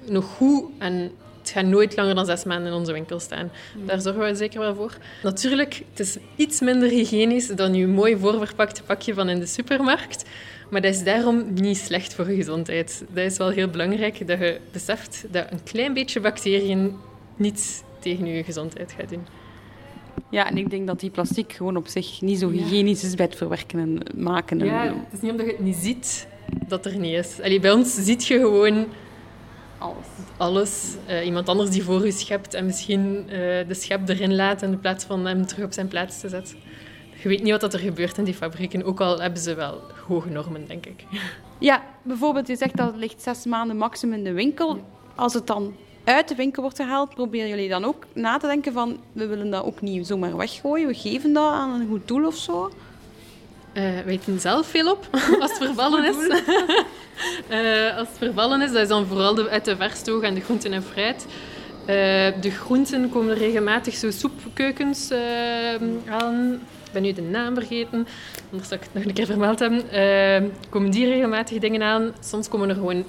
nog 0.04 0.24
goed. 0.24 0.64
En 0.78 1.10
het 1.38 1.50
gaat 1.50 1.64
nooit 1.64 1.96
langer 1.96 2.14
dan 2.14 2.26
zes 2.26 2.44
maanden 2.44 2.72
in 2.72 2.78
onze 2.78 2.92
winkel 2.92 3.20
staan. 3.20 3.50
Hmm. 3.72 3.86
Daar 3.86 4.00
zorgen 4.00 4.22
we 4.22 4.34
zeker 4.34 4.60
wel 4.60 4.74
voor. 4.74 4.96
Natuurlijk, 5.22 5.82
het 5.90 6.00
is 6.00 6.16
iets 6.36 6.60
minder 6.60 6.88
hygiënisch 6.88 7.46
dan 7.46 7.74
je 7.74 7.86
mooi 7.86 8.16
voorverpakte 8.16 8.82
pakje 8.82 9.14
van 9.14 9.28
in 9.28 9.38
de 9.38 9.46
supermarkt. 9.46 10.24
Maar 10.70 10.80
dat 10.80 10.94
is 10.94 11.04
daarom 11.04 11.52
niet 11.54 11.76
slecht 11.76 12.14
voor 12.14 12.30
je 12.30 12.36
gezondheid. 12.36 13.04
Dat 13.08 13.24
is 13.24 13.36
wel 13.36 13.48
heel 13.48 13.68
belangrijk 13.68 14.26
dat 14.26 14.38
je 14.38 14.60
beseft 14.72 15.24
dat 15.30 15.46
een 15.50 15.62
klein 15.62 15.94
beetje 15.94 16.20
bacteriën 16.20 16.96
niets 17.36 17.82
tegen 18.00 18.26
je 18.26 18.44
gezondheid 18.44 18.94
gaat 18.98 19.08
doen. 19.08 19.26
Ja, 20.30 20.48
en 20.48 20.56
ik 20.56 20.70
denk 20.70 20.86
dat 20.86 21.00
die 21.00 21.10
plastic 21.10 21.52
gewoon 21.52 21.76
op 21.76 21.86
zich 21.86 22.20
niet 22.20 22.38
zo 22.38 22.50
hygiënisch 22.50 23.04
is 23.04 23.14
bij 23.14 23.26
het 23.26 23.36
verwerken 23.36 23.78
en 23.78 24.22
maken. 24.22 24.58
Ja, 24.58 24.82
het 24.82 25.12
is 25.12 25.20
niet 25.20 25.30
omdat 25.30 25.46
je 25.46 25.52
het 25.52 25.60
niet 25.60 25.76
ziet 25.76 26.28
dat 26.68 26.86
er 26.86 26.98
niet 26.98 27.14
is. 27.14 27.40
Allee, 27.40 27.60
bij 27.60 27.72
ons 27.72 27.94
ziet 27.94 28.26
je 28.26 28.38
gewoon 28.38 28.86
alles. 29.78 30.06
alles. 30.36 30.96
Uh, 31.08 31.26
iemand 31.26 31.48
anders 31.48 31.70
die 31.70 31.82
voor 31.82 32.04
je 32.04 32.12
schept 32.12 32.54
en 32.54 32.66
misschien 32.66 33.24
uh, 33.24 33.32
de 33.68 33.74
schep 33.74 34.08
erin 34.08 34.34
laat 34.34 34.62
in 34.62 34.80
plaats 34.80 35.04
van 35.04 35.26
hem 35.26 35.46
terug 35.46 35.64
op 35.64 35.72
zijn 35.72 35.88
plaats 35.88 36.20
te 36.20 36.28
zetten. 36.28 36.56
Je 37.22 37.28
weet 37.28 37.42
niet 37.42 37.60
wat 37.60 37.74
er 37.74 37.80
gebeurt 37.80 38.18
in 38.18 38.24
die 38.24 38.34
fabrieken, 38.34 38.84
ook 38.84 39.00
al 39.00 39.20
hebben 39.20 39.40
ze 39.40 39.54
wel 39.54 39.80
hoge 40.06 40.28
normen, 40.28 40.66
denk 40.66 40.86
ik. 40.86 41.04
Ja, 41.58 41.82
bijvoorbeeld, 42.02 42.46
je 42.46 42.56
zegt 42.56 42.76
dat 42.76 42.86
het 42.86 42.96
ligt 42.96 43.22
zes 43.22 43.44
maanden 43.44 43.76
maximum 43.76 44.18
in 44.18 44.24
de 44.24 44.32
winkel. 44.32 44.80
Als 45.14 45.34
het 45.34 45.46
dan 45.46 45.74
uit 46.14 46.28
de 46.28 46.34
winkel 46.34 46.62
wordt 46.62 46.76
gehaald, 46.76 47.14
proberen 47.14 47.48
jullie 47.48 47.68
dan 47.68 47.84
ook 47.84 48.04
na 48.12 48.38
te 48.38 48.46
denken 48.46 48.72
van 48.72 48.98
we 49.12 49.26
willen 49.26 49.50
dat 49.50 49.64
ook 49.64 49.80
niet 49.80 50.06
zomaar 50.06 50.36
weggooien, 50.36 50.86
we 50.86 50.94
geven 50.94 51.32
dat 51.32 51.52
aan 51.52 51.80
een 51.80 51.88
goed 51.88 52.08
doel 52.08 52.26
of 52.26 52.36
zo? 52.36 52.72
Uh, 53.74 53.82
wij 54.04 54.20
doen 54.24 54.38
zelf 54.38 54.66
veel 54.66 54.90
op 54.90 55.08
als 55.40 55.50
het 55.50 55.64
vervallen 55.64 56.04
is. 56.04 56.16
uh, 57.50 57.96
als 57.98 58.08
het 58.08 58.18
vervallen 58.18 58.62
is, 58.62 58.72
dat 58.72 58.82
is 58.82 58.88
dan 58.88 59.06
vooral 59.06 59.34
de, 59.34 59.48
uit 59.48 59.64
de 59.64 59.76
verstoog 59.76 60.22
en 60.22 60.34
de 60.34 60.40
groenten 60.40 60.72
en 60.72 60.82
fruit. 60.82 61.26
Uh, 61.80 61.86
de 62.40 62.50
groenten 62.50 63.10
komen 63.10 63.34
regelmatig 63.34 63.94
zo 63.94 64.10
soepkeukens 64.10 65.12
aan. 66.08 66.60
Ik 66.84 66.92
ben 66.92 67.02
nu 67.02 67.12
de 67.12 67.22
naam 67.22 67.54
vergeten, 67.54 68.06
anders 68.50 68.68
zou 68.68 68.80
ik 68.80 68.86
het 68.86 68.94
nog 68.94 69.04
een 69.04 69.12
keer 69.12 69.26
vermeld 69.26 69.58
hebben. 69.58 69.82
komen 70.68 70.90
die 70.90 71.06
regelmatig 71.06 71.58
dingen 71.58 71.82
aan. 71.82 72.12
Soms 72.20 72.48
komen 72.48 72.68
er 72.68 72.74
gewoon 72.74 73.04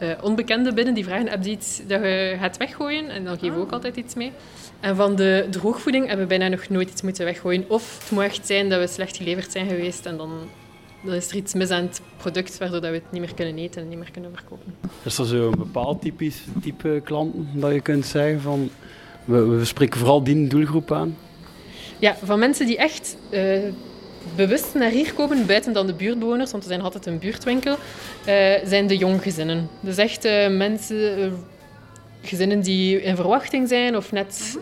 uh, 0.00 0.08
onbekenden 0.22 0.74
binnen 0.74 0.94
die 0.94 1.04
vragen: 1.04 1.28
heb 1.28 1.44
je 1.44 1.50
iets 1.50 1.80
dat 1.86 2.00
je 2.00 2.36
gaat 2.40 2.56
weggooien? 2.56 3.08
En 3.08 3.24
dan 3.24 3.38
geven 3.38 3.54
we 3.54 3.60
ook 3.60 3.66
ah. 3.66 3.72
altijd 3.72 3.96
iets 3.96 4.14
mee. 4.14 4.32
En 4.80 4.96
van 4.96 5.16
de 5.16 5.46
droogvoeding 5.50 6.06
hebben 6.06 6.28
we 6.28 6.36
bijna 6.36 6.48
nog 6.48 6.68
nooit 6.68 6.90
iets 6.90 7.02
moeten 7.02 7.24
weggooien. 7.24 7.64
Of 7.68 7.98
het 8.00 8.10
moet 8.10 8.22
echt 8.22 8.46
zijn 8.46 8.68
dat 8.68 8.80
we 8.80 8.86
slecht 8.86 9.16
geleverd 9.16 9.52
zijn 9.52 9.68
geweest 9.68 10.06
en 10.06 10.16
dan, 10.16 10.30
dan 11.04 11.14
is 11.14 11.30
er 11.30 11.36
iets 11.36 11.54
mis 11.54 11.70
aan 11.70 11.82
het 11.82 12.00
product 12.16 12.58
waardoor 12.58 12.80
dat 12.80 12.90
we 12.90 12.96
het 12.96 13.12
niet 13.12 13.20
meer 13.20 13.34
kunnen 13.34 13.58
eten 13.58 13.82
en 13.82 13.88
niet 13.88 13.98
meer 13.98 14.10
kunnen 14.10 14.30
verkopen. 14.34 14.74
Is 15.02 15.18
er 15.18 15.26
zo 15.26 15.46
een 15.46 15.58
bepaald 15.58 16.00
typisch, 16.00 16.44
type 16.62 17.00
klanten 17.04 17.48
dat 17.54 17.72
je 17.72 17.80
kunt 17.80 18.06
zeggen 18.06 18.40
van 18.40 18.70
we, 19.24 19.44
we 19.44 19.64
spreken 19.64 19.98
vooral 19.98 20.22
die 20.22 20.46
doelgroep 20.46 20.92
aan? 20.92 21.16
Ja, 21.98 22.16
van 22.22 22.38
mensen 22.38 22.66
die 22.66 22.76
echt 22.76 23.16
uh, 23.30 23.58
bewust 24.36 24.74
naar 24.74 24.90
hier 24.90 25.14
komen, 25.14 25.46
buiten 25.46 25.72
dan 25.72 25.86
de 25.86 25.94
buurtbewoners, 25.94 26.50
want 26.50 26.62
we 26.62 26.68
zijn 26.68 26.82
altijd 26.82 27.06
een 27.06 27.18
buurtwinkel, 27.18 27.72
uh, 27.72 28.54
zijn 28.64 28.86
de 28.86 28.96
jonggezinnen. 28.96 29.68
Dus 29.80 29.96
echt 29.96 30.24
uh, 30.24 30.48
mensen, 30.56 31.18
uh, 31.18 31.32
gezinnen 32.22 32.60
die 32.60 33.02
in 33.02 33.16
verwachting 33.16 33.68
zijn 33.68 33.96
of 33.96 34.12
net 34.12 34.58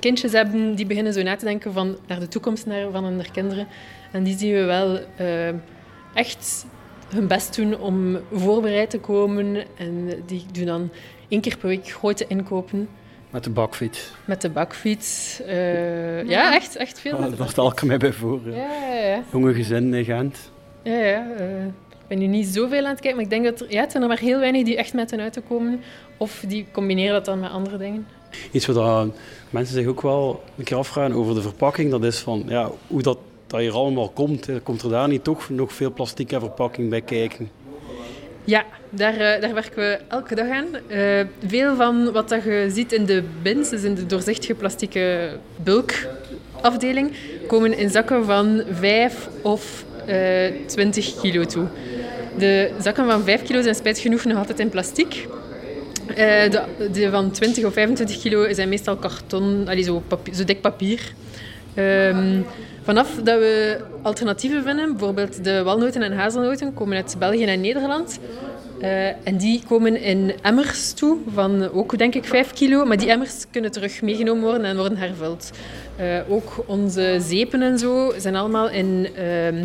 kindjes 0.00 0.32
hebben, 0.32 0.74
die 0.74 0.86
beginnen 0.86 1.12
zo 1.12 1.22
na 1.22 1.36
te 1.36 1.44
denken 1.44 1.72
van, 1.72 1.96
naar 2.06 2.20
de 2.20 2.28
toekomst 2.28 2.66
naar, 2.66 2.90
van 2.90 3.04
hun 3.04 3.30
kinderen. 3.32 3.66
En 4.12 4.22
die 4.22 4.38
zien 4.38 4.52
we 4.52 4.64
wel 4.64 5.00
echt 6.14 6.66
hun 7.08 7.26
best 7.26 7.56
doen 7.56 7.78
om 7.78 8.18
voorbereid 8.32 8.90
te 8.90 8.98
komen. 8.98 9.64
En 9.76 10.22
die 10.26 10.44
doen 10.52 10.66
dan 10.66 10.90
één 11.28 11.40
keer 11.40 11.56
per 11.56 11.68
week 11.68 11.88
grote 11.88 12.24
inkopen. 12.26 12.88
Met 13.34 13.44
de 13.44 13.50
bakfiets. 13.50 14.10
Met 14.24 14.40
de 14.40 14.50
bakfiets. 14.50 15.40
Uh, 15.46 16.28
ja. 16.28 16.54
echt, 16.54 16.76
echt 16.76 17.00
veel. 17.00 17.16
Oh, 17.16 17.38
dat 17.38 17.50
stel 17.50 17.70
ik 17.70 17.82
mij 17.82 17.96
bij 17.96 18.12
voor. 18.12 18.40
Ja, 18.44 18.54
ja, 18.90 19.06
ja. 19.06 19.22
Jonge 19.32 19.54
gezin 19.54 19.94
in 19.94 20.04
Gent. 20.04 20.50
Ja, 20.82 20.92
ja. 20.92 21.26
Uh, 21.40 21.64
ik 21.64 22.06
ben 22.08 22.18
nu 22.18 22.26
niet 22.26 22.46
zoveel 22.46 22.84
aan 22.84 22.90
het 22.90 23.00
kijken, 23.00 23.14
maar 23.14 23.24
ik 23.24 23.30
denk 23.30 23.44
dat 23.44 23.60
er, 23.60 23.72
ja, 23.72 23.80
het 23.80 23.90
zijn 23.90 24.02
er 24.02 24.08
maar 24.08 24.18
heel 24.18 24.38
weinig 24.38 24.64
die 24.64 24.76
echt 24.76 24.94
met 24.94 25.12
een 25.12 25.20
auto 25.20 25.42
komen. 25.48 25.80
Of 26.16 26.44
die 26.48 26.66
combineren 26.72 27.12
dat 27.12 27.24
dan 27.24 27.40
met 27.40 27.50
andere 27.50 27.78
dingen. 27.78 28.06
Iets 28.50 28.66
wat 28.66 29.08
mensen 29.50 29.74
zich 29.74 29.86
ook 29.86 30.02
wel 30.02 30.42
een 30.56 30.64
keer 30.64 30.76
afvragen 30.76 31.14
over 31.14 31.34
de 31.34 31.42
verpakking, 31.42 31.90
dat 31.90 32.04
is 32.04 32.18
van 32.18 32.44
ja, 32.46 32.70
hoe 32.86 33.02
dat, 33.02 33.18
dat 33.46 33.60
hier 33.60 33.72
allemaal 33.72 34.08
komt. 34.08 34.48
Komt 34.62 34.82
er 34.82 34.90
daar 34.90 35.08
niet 35.08 35.24
toch 35.24 35.48
nog 35.48 35.72
veel 35.72 35.92
plastic 35.92 36.32
en 36.32 36.40
verpakking 36.40 36.90
bij 36.90 37.00
kijken? 37.00 37.50
Ja, 38.44 38.64
daar, 38.90 39.14
uh, 39.14 39.40
daar 39.40 39.54
werken 39.54 39.76
we 39.76 39.98
elke 40.08 40.34
dag 40.34 40.48
aan. 40.48 40.66
Uh, 40.88 41.20
veel 41.46 41.76
van 41.76 42.12
wat 42.12 42.28
dat 42.28 42.44
je 42.44 42.70
ziet 42.72 42.92
in 42.92 43.04
de 43.04 43.22
bins, 43.42 43.68
dus 43.68 43.82
in 43.82 43.94
de 43.94 44.06
doorzichtige 44.06 44.54
plastieke 44.54 45.30
bulkafdeling, 45.56 47.12
komen 47.46 47.78
in 47.78 47.90
zakken 47.90 48.24
van 48.24 48.62
5 48.72 49.28
of 49.42 49.84
uh, 50.08 50.66
20 50.66 51.20
kilo 51.20 51.44
toe. 51.44 51.66
De 52.38 52.70
zakken 52.80 53.06
van 53.06 53.24
5 53.24 53.42
kilo 53.42 53.62
zijn 53.62 53.74
spijt 53.74 53.98
genoeg 53.98 54.24
nog 54.24 54.38
altijd 54.38 54.58
in 54.58 54.68
plastic. 54.68 55.28
de, 56.06 56.62
de, 56.92 57.10
van 57.10 57.30
20 57.30 57.64
of 57.64 57.72
25 57.72 58.20
kilo 58.20 58.52
zijn 58.52 58.68
meestal 58.68 58.96
karton, 58.96 59.68
allee, 59.68 59.82
zo, 59.82 60.02
papier, 60.08 60.34
zo 60.34 60.44
dik 60.44 60.60
papier. 60.60 61.14
Um, 61.78 62.46
vanaf 62.82 63.14
dat 63.22 63.38
we 63.38 63.80
alternatieven 64.02 64.62
vinden, 64.62 64.90
bijvoorbeeld 64.90 65.44
de 65.44 65.62
walnoten 65.62 66.02
en 66.02 66.12
hazelnoten, 66.12 66.74
komen 66.74 66.96
uit 66.96 67.16
België 67.18 67.44
en 67.44 67.60
Nederland. 67.60 68.18
Uh, 68.80 69.06
en 69.06 69.36
die 69.36 69.62
komen 69.68 70.02
in 70.02 70.32
emmers 70.42 70.92
toe, 70.92 71.18
van 71.34 71.70
ook 71.72 71.98
denk 71.98 72.14
ik 72.14 72.24
5 72.24 72.52
kilo. 72.52 72.84
Maar 72.84 72.96
die 72.96 73.10
emmers 73.10 73.44
kunnen 73.50 73.70
terug 73.70 74.02
meegenomen 74.02 74.42
worden 74.42 74.64
en 74.64 74.76
worden 74.76 74.98
hervuld. 74.98 75.50
Uh, 76.00 76.20
ook 76.28 76.64
onze 76.66 77.16
zeepen 77.20 77.62
en 77.62 77.78
zo 77.78 78.12
zijn 78.18 78.36
allemaal 78.36 78.70
in 78.70 79.08
uh, 79.18 79.62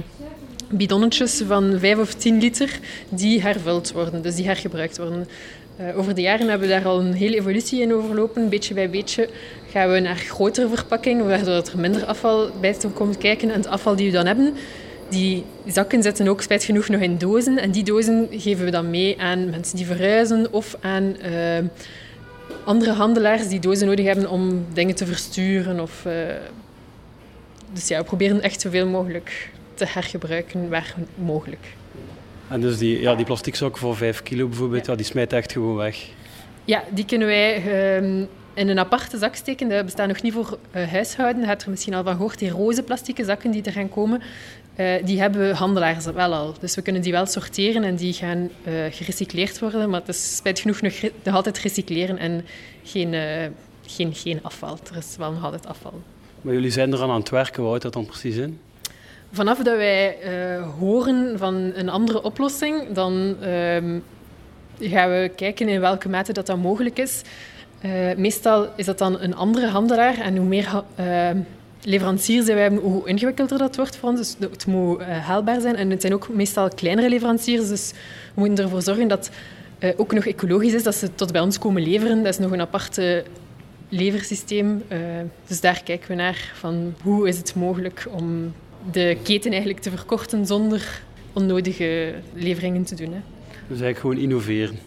bidonnetjes 0.69 1.41
van 1.47 1.75
5 1.79 1.99
of 1.99 2.13
10 2.13 2.39
liter 2.39 2.79
die 3.09 3.41
hervuld 3.41 3.91
worden, 3.91 4.21
dus 4.21 4.35
die 4.35 4.45
hergebruikt 4.45 4.97
worden. 4.97 5.27
Uh, 5.79 5.97
over 5.97 6.15
de 6.15 6.21
jaren 6.21 6.47
hebben 6.47 6.67
we 6.67 6.73
daar 6.73 6.85
al 6.85 6.99
een 6.99 7.13
hele 7.13 7.35
evolutie 7.35 7.81
in 7.81 7.93
overlopen. 7.93 8.49
Beetje 8.49 8.73
bij 8.73 8.89
beetje 8.89 9.29
gaan 9.71 9.91
we 9.91 9.99
naar 9.99 10.15
grotere 10.15 10.67
verpakkingen, 10.67 11.27
waardoor 11.27 11.53
er 11.53 11.79
minder 11.79 12.05
afval 12.05 12.49
bij 12.61 12.75
komt 12.93 13.17
kijken. 13.17 13.49
En 13.49 13.55
het 13.55 13.67
afval 13.67 13.95
die 13.95 14.05
we 14.05 14.11
dan 14.11 14.25
hebben, 14.25 14.53
die 15.09 15.43
zakken 15.65 16.03
zitten 16.03 16.27
ook 16.27 16.41
spijt 16.41 16.63
genoeg 16.63 16.89
nog 16.89 17.01
in 17.01 17.17
dozen. 17.17 17.57
En 17.57 17.71
die 17.71 17.83
dozen 17.83 18.27
geven 18.31 18.65
we 18.65 18.71
dan 18.71 18.89
mee 18.89 19.21
aan 19.21 19.49
mensen 19.49 19.77
die 19.77 19.85
verhuizen 19.85 20.53
of 20.53 20.77
aan 20.81 21.15
uh, 21.25 21.67
andere 22.63 22.91
handelaars 22.91 23.47
die 23.47 23.59
dozen 23.59 23.87
nodig 23.87 24.05
hebben 24.05 24.29
om 24.29 24.65
dingen 24.73 24.95
te 24.95 25.05
versturen. 25.05 25.79
Of, 25.79 26.03
uh, 26.07 26.13
dus 27.73 27.87
ja, 27.87 27.97
we 27.97 28.03
proberen 28.03 28.41
echt 28.41 28.61
zoveel 28.61 28.87
mogelijk 28.87 29.49
te 29.73 29.85
hergebruiken 29.87 30.69
waar 30.69 30.95
mogelijk. 31.15 31.67
En 32.47 32.61
dus 32.61 32.77
die, 32.77 33.01
ja, 33.01 33.15
die 33.15 33.25
plastic 33.25 33.55
zakken 33.55 33.81
voor 33.81 33.95
5 33.95 34.23
kilo 34.23 34.47
bijvoorbeeld, 34.47 34.85
ja. 34.85 34.91
ja 34.91 34.97
die 34.97 35.05
smijt 35.05 35.33
echt 35.33 35.51
gewoon 35.51 35.75
weg? 35.75 36.07
Ja, 36.65 36.83
die 36.89 37.05
kunnen 37.05 37.27
wij 37.27 37.63
uh, 38.01 38.25
in 38.59 38.69
een 38.69 38.79
aparte 38.79 39.17
zak 39.17 39.35
steken. 39.35 39.69
Dat 39.69 39.85
bestaat 39.85 40.07
nog 40.07 40.21
niet 40.21 40.33
voor 40.33 40.57
uh, 40.75 40.91
huishouden. 40.91 41.41
Je 41.41 41.47
hebt 41.47 41.63
er 41.63 41.69
misschien 41.69 41.93
al 41.93 42.03
van 42.03 42.15
gehoord, 42.15 42.39
die 42.39 42.49
roze 42.49 42.83
plastieke 42.83 43.23
zakken 43.23 43.51
die 43.51 43.63
er 43.63 43.71
gaan 43.71 43.89
komen. 43.89 44.21
Uh, 44.77 44.93
die 45.05 45.19
hebben 45.19 45.55
handelaars 45.55 46.05
wel 46.05 46.33
al. 46.33 46.53
Dus 46.59 46.75
we 46.75 46.81
kunnen 46.81 47.01
die 47.01 47.11
wel 47.11 47.25
sorteren 47.25 47.83
en 47.83 47.95
die 47.95 48.13
gaan 48.13 48.49
uh, 48.67 48.73
gerecycleerd 48.89 49.59
worden. 49.59 49.89
Maar 49.89 49.99
het 49.99 50.09
is 50.09 50.35
spijt 50.35 50.59
genoeg 50.59 50.81
nog, 50.81 50.93
nog 51.23 51.35
altijd 51.35 51.57
recycleren 51.57 52.17
en 52.17 52.45
geen, 52.83 53.15
geen, 53.85 54.13
geen 54.13 54.39
afval. 54.41 54.77
Er 54.91 54.97
is 54.97 55.15
wel 55.17 55.31
nog 55.31 55.43
altijd 55.43 55.67
afval. 55.67 56.01
Maar 56.41 56.53
jullie 56.53 56.71
zijn 56.71 56.93
er 56.93 57.01
aan 57.01 57.19
het 57.19 57.29
werken. 57.29 57.61
Wat 57.61 57.69
houdt 57.69 57.83
dat 57.83 57.93
dan 57.93 58.05
precies 58.05 58.35
in? 58.35 58.59
Vanaf 59.31 59.57
dat 59.57 59.77
wij 59.77 60.17
horen 60.79 61.37
van 61.37 61.71
een 61.75 61.89
andere 61.89 62.21
oplossing, 62.23 62.91
dan 62.91 63.35
ehm, 63.41 63.99
gaan 64.79 65.09
we 65.09 65.31
kijken 65.35 65.69
in 65.69 65.79
welke 65.79 66.09
mate 66.09 66.33
dat 66.33 66.45
dan 66.45 66.59
mogelijk 66.59 66.99
is. 66.99 67.21
Uh, 67.85 68.15
meestal 68.17 68.67
is 68.75 68.85
dat 68.85 68.97
dan 68.97 69.19
een 69.19 69.35
andere 69.35 69.67
handelaar. 69.67 70.17
En 70.17 70.37
hoe 70.37 70.47
meer 70.47 70.83
uh, 70.99 71.29
leveranciers 71.83 72.45
we 72.45 72.51
hebben, 72.51 72.79
hoe 72.79 73.07
ingewikkelder 73.07 73.57
dat 73.57 73.75
wordt 73.75 73.97
voor 73.97 74.09
ons. 74.09 74.19
Dus 74.19 74.49
het 74.51 74.65
moet 74.65 74.99
uh, 74.99 75.07
haalbaar 75.07 75.61
zijn. 75.61 75.75
En 75.75 75.89
het 75.89 76.01
zijn 76.01 76.13
ook 76.13 76.29
meestal 76.29 76.69
kleinere 76.69 77.09
leveranciers. 77.09 77.67
Dus 77.67 77.91
we 78.33 78.39
moeten 78.39 78.63
ervoor 78.63 78.81
zorgen 78.81 79.07
dat 79.07 79.29
het 79.79 79.97
ook 79.97 80.13
nog 80.13 80.25
ecologisch 80.25 80.73
is, 80.73 80.83
dat 80.83 80.95
ze 80.95 81.15
tot 81.15 81.31
bij 81.31 81.41
ons 81.41 81.59
komen 81.59 81.81
leveren. 81.81 82.23
Dat 82.23 82.33
is 82.33 82.39
nog 82.39 82.51
een 82.51 82.61
aparte 82.61 83.23
leversysteem. 83.89 84.83
dus 85.47 85.61
daar 85.61 85.81
kijken 85.83 86.07
we 86.07 86.15
naar. 86.15 86.51
Van 86.55 86.93
hoe 87.03 87.27
is 87.27 87.37
het 87.37 87.55
mogelijk 87.55 88.07
om 88.11 88.53
de 88.91 89.17
keten 89.23 89.51
eigenlijk 89.51 89.81
te 89.81 89.89
verkorten 89.89 90.45
zonder 90.45 91.01
onnodige 91.33 92.13
leveringen 92.33 92.83
te 92.83 92.95
doen. 92.95 93.13
Hè. 93.13 93.19
Dus 93.67 93.81
eigenlijk 93.81 93.99
gewoon 93.99 94.17
innoveren. 94.17 94.79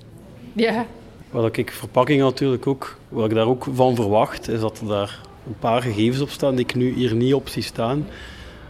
Ja, 0.52 0.86
wat 1.32 1.56
ik 1.56 1.70
verpakkingen 1.70 2.24
natuurlijk 2.24 2.66
ook, 2.66 2.96
wat 3.08 3.30
ik 3.30 3.34
daar 3.34 3.46
ook 3.46 3.66
van 3.72 3.94
verwacht, 3.94 4.48
is 4.48 4.60
dat 4.60 4.80
er 4.80 4.86
daar 4.86 5.20
een 5.46 5.58
paar 5.58 5.82
gegevens 5.82 6.20
op 6.20 6.30
staan 6.30 6.54
die 6.54 6.64
ik 6.64 6.74
nu 6.74 6.92
hier 6.94 7.14
niet 7.14 7.34
op 7.34 7.48
zie 7.48 7.62
staan. 7.62 8.06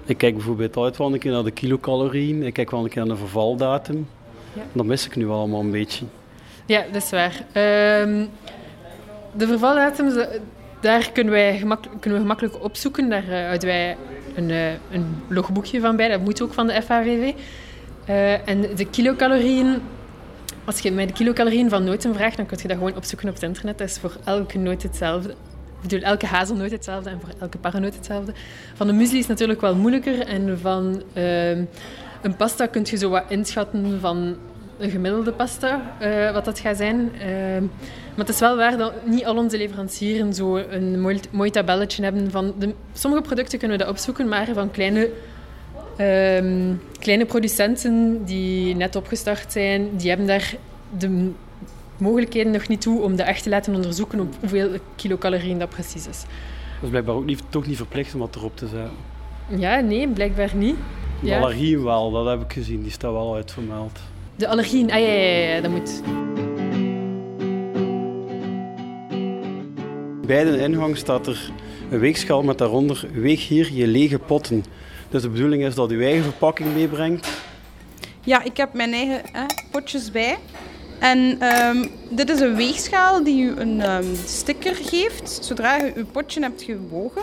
Ik 0.05 0.19
kijk 0.19 0.35
bijvoorbeeld 0.35 0.77
altijd 0.77 0.97
wel 0.97 1.13
een 1.13 1.19
keer 1.19 1.33
naar 1.33 1.45
de 1.45 1.51
kilocalorieën, 1.51 2.43
ik 2.43 2.53
kijk 2.53 2.71
wel 2.71 2.83
een 2.85 2.89
keer 2.89 3.07
naar 3.07 3.15
de 3.15 3.21
vervaldatum. 3.21 4.09
Ja. 4.53 4.63
Dat 4.73 4.87
mis 4.87 5.07
ik 5.07 5.17
nu 5.17 5.29
allemaal 5.29 5.61
een 5.61 5.71
beetje. 5.71 6.05
Ja, 6.67 6.85
dat 6.93 7.03
is 7.03 7.11
waar. 7.11 7.45
Um, 8.03 8.29
de 9.33 9.47
vervaldatum, 9.47 10.27
daar 10.81 11.11
kunnen, 11.13 11.33
wij 11.33 11.65
kunnen 12.01 12.19
we 12.19 12.25
gemakkelijk 12.25 12.65
opzoeken. 12.65 13.09
Daar 13.09 13.25
uh, 13.29 13.47
houden 13.47 13.69
wij 13.69 13.97
een, 14.35 14.49
uh, 14.49 14.71
een 14.71 15.23
logboekje 15.29 15.81
van 15.81 15.97
bij, 15.97 16.09
dat 16.09 16.21
moet 16.21 16.43
ook 16.43 16.53
van 16.53 16.67
de 16.67 16.83
FAVV. 16.83 17.33
Uh, 18.09 18.35
eh, 18.35 18.49
en 18.49 18.61
de 18.77 18.85
kilocalorieën, 18.85 19.83
als 20.65 20.79
je 20.79 20.93
mij 20.93 21.07
de 21.07 21.13
kilocalorieën 21.13 21.69
van 21.69 21.85
noten 21.85 22.15
vraagt, 22.15 22.37
dan 22.37 22.47
kun 22.47 22.59
je 22.63 22.69
dat 22.69 22.77
gewoon 22.77 22.97
opzoeken 22.97 23.29
op 23.29 23.35
het 23.35 23.43
internet. 23.43 23.79
Dat 23.79 23.89
is 23.89 23.99
voor 23.99 24.17
elke 24.25 24.59
noot 24.59 24.83
hetzelfde. 24.83 25.31
Ik 25.31 25.89
bedoel, 25.89 26.01
elke 26.01 26.27
hazelnoot 26.27 26.71
hetzelfde 26.71 27.11
en 27.11 27.21
voor 27.21 27.33
elke 27.39 27.59
paranoot 27.59 27.95
hetzelfde. 27.95 28.33
Van 28.75 28.87
de 28.87 28.93
muesli 28.93 29.19
is 29.19 29.27
natuurlijk 29.27 29.61
wel 29.61 29.77
moeilijker. 29.77 30.27
En 30.27 30.59
van 30.59 31.03
uh, 31.15 31.51
een 32.23 32.37
pasta 32.37 32.67
kun 32.67 32.83
je 32.85 32.97
zo 32.97 33.09
wat 33.09 33.25
inschatten 33.29 34.01
van 34.01 34.37
een 34.79 34.91
gemiddelde 34.91 35.33
pasta, 35.33 35.97
uh, 36.03 36.33
wat 36.33 36.45
dat 36.45 36.59
gaat 36.59 36.77
zijn. 36.77 37.13
Uh, 37.15 37.61
maar 38.15 38.27
het 38.27 38.29
is 38.29 38.41
wel 38.41 38.57
waar 38.57 38.77
dat 38.77 39.07
niet 39.07 39.25
al 39.25 39.37
onze 39.37 39.57
leveranciers 39.57 40.37
zo 40.37 40.57
een 40.57 41.01
mooi, 41.01 41.21
mooi 41.31 41.51
tabelletje 41.51 42.03
hebben. 42.03 42.31
Van 42.31 42.55
de, 42.59 42.75
sommige 42.93 43.23
producten 43.23 43.59
kunnen 43.59 43.79
we 43.79 43.85
dat 43.85 43.93
opzoeken, 43.93 44.29
maar 44.29 44.49
van 44.55 44.71
kleine 44.71 45.11
Um, 45.99 46.81
kleine 46.99 47.25
producenten 47.25 48.25
die 48.25 48.77
net 48.77 48.97
opgestart 48.97 49.53
zijn, 49.53 49.97
die 49.97 50.09
hebben 50.09 50.27
daar 50.27 50.55
de 50.99 51.31
mogelijkheden 51.97 52.53
nog 52.53 52.69
niet 52.69 52.81
toe 52.81 53.01
om 53.03 53.17
de 53.17 53.23
echt 53.23 53.43
te 53.43 53.49
laten 53.49 53.75
onderzoeken 53.75 54.21
op 54.21 54.35
hoeveel 54.41 54.71
kilocalorieën 54.97 55.59
dat 55.59 55.69
precies 55.69 56.07
is. 56.07 56.21
Dat 56.25 56.83
is 56.83 56.89
blijkbaar 56.89 57.15
ook 57.15 57.25
niet, 57.25 57.43
toch 57.49 57.67
niet 57.67 57.77
verplicht 57.77 58.15
om 58.15 58.21
dat 58.21 58.37
erop 58.37 58.57
te 58.57 58.67
zetten? 58.67 58.97
Ja, 59.49 59.81
nee, 59.81 60.09
blijkbaar 60.09 60.51
niet. 60.55 60.77
De 61.21 61.27
ja. 61.27 61.39
allergieën 61.39 61.85
wel, 61.85 62.11
dat 62.11 62.27
heb 62.27 62.41
ik 62.41 62.53
gezien, 62.53 62.83
die 62.83 62.91
staat 62.91 63.13
wel 63.13 63.35
uitvermeld. 63.35 64.01
De 64.37 64.49
allergieën, 64.49 64.91
ah 64.93 65.01
ja, 65.01 65.07
ja, 65.07 65.55
ja, 65.55 65.61
dat 65.61 65.71
moet. 65.71 66.03
Bij 70.27 70.45
de 70.45 70.59
ingang 70.59 70.97
staat 70.97 71.27
er 71.27 71.51
een 71.91 71.99
weegschaal 71.99 72.43
met 72.43 72.59
daaronder 72.59 73.07
weeg 73.13 73.49
hier 73.49 73.73
je 73.73 73.87
lege 73.87 74.19
potten. 74.19 74.65
Dus 75.13 75.23
de 75.23 75.29
bedoeling 75.29 75.65
is 75.65 75.75
dat 75.75 75.93
u 75.93 76.05
eigen 76.05 76.23
verpakking 76.23 76.75
meebrengt? 76.75 77.29
Ja, 78.21 78.43
ik 78.43 78.57
heb 78.57 78.73
mijn 78.73 78.93
eigen 78.93 79.23
potjes 79.71 80.11
bij. 80.11 80.39
En 80.99 81.19
um, 81.43 81.91
dit 82.11 82.31
is 82.31 82.41
een 82.41 82.55
weegschaal 82.55 83.25
die 83.25 83.43
u 83.43 83.57
een 83.57 83.91
um, 83.91 84.17
sticker 84.27 84.75
geeft 84.75 85.39
zodra 85.45 85.77
je 85.77 85.93
uw 85.95 86.07
potje 86.07 86.41
hebt 86.41 86.63
gewogen. 86.63 87.23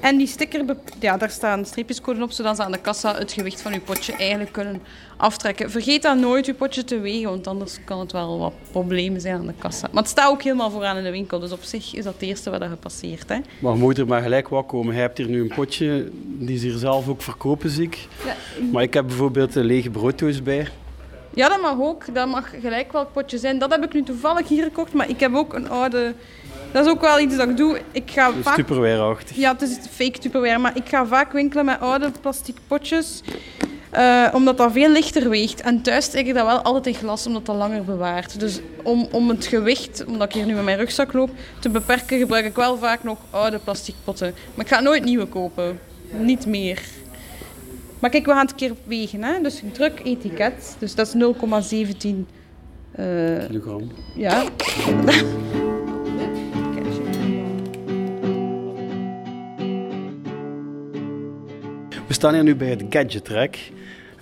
En 0.00 0.16
die 0.16 0.26
sticker, 0.26 0.64
ja, 0.98 1.16
daar 1.16 1.30
staan 1.30 1.64
streepjescode 1.64 2.22
op, 2.22 2.30
zodat 2.30 2.56
ze 2.56 2.64
aan 2.64 2.72
de 2.72 2.80
kassa 2.80 3.14
het 3.14 3.32
gewicht 3.32 3.62
van 3.62 3.72
uw 3.72 3.80
potje 3.80 4.12
eigenlijk 4.12 4.52
kunnen 4.52 4.82
aftrekken. 5.16 5.70
Vergeet 5.70 6.02
dan 6.02 6.20
nooit 6.20 6.46
uw 6.46 6.54
potje 6.54 6.84
te 6.84 7.00
wegen, 7.00 7.28
want 7.28 7.46
anders 7.46 7.78
kan 7.84 8.00
het 8.00 8.12
wel 8.12 8.38
wat 8.38 8.52
problemen 8.70 9.20
zijn 9.20 9.34
aan 9.34 9.46
de 9.46 9.52
kassa. 9.58 9.88
Maar 9.92 10.02
het 10.02 10.12
staat 10.12 10.30
ook 10.30 10.42
helemaal 10.42 10.70
vooraan 10.70 10.96
in 10.96 11.04
de 11.04 11.10
winkel, 11.10 11.38
dus 11.38 11.52
op 11.52 11.62
zich 11.62 11.94
is 11.94 12.04
dat 12.04 12.12
het 12.12 12.22
eerste 12.22 12.50
wat 12.50 12.60
er 12.60 12.76
passeert. 12.76 13.28
Hè. 13.28 13.36
Maar 13.58 13.76
moet 13.76 13.98
er 13.98 14.06
maar 14.06 14.22
gelijk 14.22 14.48
wat 14.48 14.66
komen. 14.66 14.92
Hij 14.92 15.02
hebt 15.02 15.18
hier 15.18 15.28
nu 15.28 15.40
een 15.40 15.52
potje, 15.54 16.10
die 16.22 16.58
ze 16.58 16.66
hier 16.66 16.78
zelf 16.78 17.08
ook 17.08 17.22
verkopen, 17.22 17.70
zie 17.70 17.86
ik. 17.86 18.08
Ja. 18.24 18.34
Maar 18.72 18.82
ik 18.82 18.94
heb 18.94 19.06
bijvoorbeeld 19.06 19.54
een 19.54 19.64
lege 19.64 19.90
brooddoos 19.90 20.42
bij. 20.42 20.68
Ja, 21.34 21.48
dat 21.48 21.60
mag 21.60 21.80
ook. 21.80 22.14
Dat 22.14 22.28
mag 22.28 22.50
gelijk 22.60 22.92
welk 22.92 23.12
potje 23.12 23.38
zijn. 23.38 23.58
Dat 23.58 23.70
heb 23.70 23.84
ik 23.84 23.92
nu 23.92 24.02
toevallig 24.02 24.48
hier 24.48 24.64
gekocht, 24.64 24.92
maar 24.92 25.08
ik 25.08 25.20
heb 25.20 25.34
ook 25.34 25.54
een 25.54 25.68
oude 25.68 26.14
dat 26.72 26.86
is 26.86 26.90
ook 26.92 27.00
wel 27.00 27.20
iets 27.20 27.36
dat 27.36 27.48
ik 27.48 27.56
doe. 27.56 27.80
Ik 27.92 28.10
ga 28.10 28.32
vaak... 28.42 28.54
Tupperware-achtig. 28.54 29.36
Ja, 29.36 29.52
het 29.52 29.62
is 29.62 29.78
fake 29.90 30.18
Tupperware. 30.18 30.58
Maar 30.58 30.76
ik 30.76 30.88
ga 30.88 31.06
vaak 31.06 31.32
winkelen 31.32 31.64
met 31.64 31.80
oude 31.80 32.10
plastic 32.20 32.56
potjes. 32.66 33.22
Uh, 33.96 34.28
omdat 34.32 34.56
dat 34.56 34.72
veel 34.72 34.90
lichter 34.90 35.28
weegt. 35.28 35.60
En 35.60 35.82
thuis 35.82 36.04
steek 36.04 36.26
ik 36.26 36.34
dat 36.34 36.46
wel 36.46 36.60
altijd 36.60 36.86
in 36.86 36.94
glas, 36.94 37.26
omdat 37.26 37.46
dat 37.46 37.56
langer 37.56 37.84
bewaart. 37.84 38.40
Dus 38.40 38.60
om, 38.82 39.08
om 39.10 39.28
het 39.28 39.46
gewicht, 39.46 40.04
omdat 40.06 40.28
ik 40.28 40.34
hier 40.34 40.46
nu 40.46 40.54
met 40.54 40.64
mijn 40.64 40.78
rugzak 40.78 41.12
loop, 41.12 41.30
te 41.58 41.68
beperken, 41.68 42.18
gebruik 42.18 42.44
ik 42.44 42.54
wel 42.54 42.78
vaak 42.78 43.02
nog 43.02 43.18
oude 43.30 43.58
plastic 43.58 43.94
potten. 44.04 44.34
Maar 44.54 44.64
ik 44.64 44.72
ga 44.72 44.80
nooit 44.80 45.04
nieuwe 45.04 45.26
kopen. 45.26 45.78
Niet 46.10 46.46
meer. 46.46 46.82
Maar 47.98 48.10
kijk, 48.10 48.26
we 48.26 48.30
gaan 48.30 48.40
het 48.40 48.50
een 48.50 48.56
keer 48.56 48.74
wegen. 48.84 49.22
Hè? 49.22 49.40
Dus 49.42 49.62
druk 49.72 50.00
etiket. 50.04 50.76
Dus 50.78 50.94
dat 50.94 51.06
is 51.06 51.14
0,17 51.14 52.08
uh, 52.98 53.46
kilogram. 53.46 53.92
Ja. 54.14 54.44
We 62.10 62.16
staan 62.16 62.34
hier 62.34 62.42
nu 62.42 62.56
bij 62.56 62.68
het 62.68 62.84
Gadget 62.90 63.28
Rack. 63.28 63.56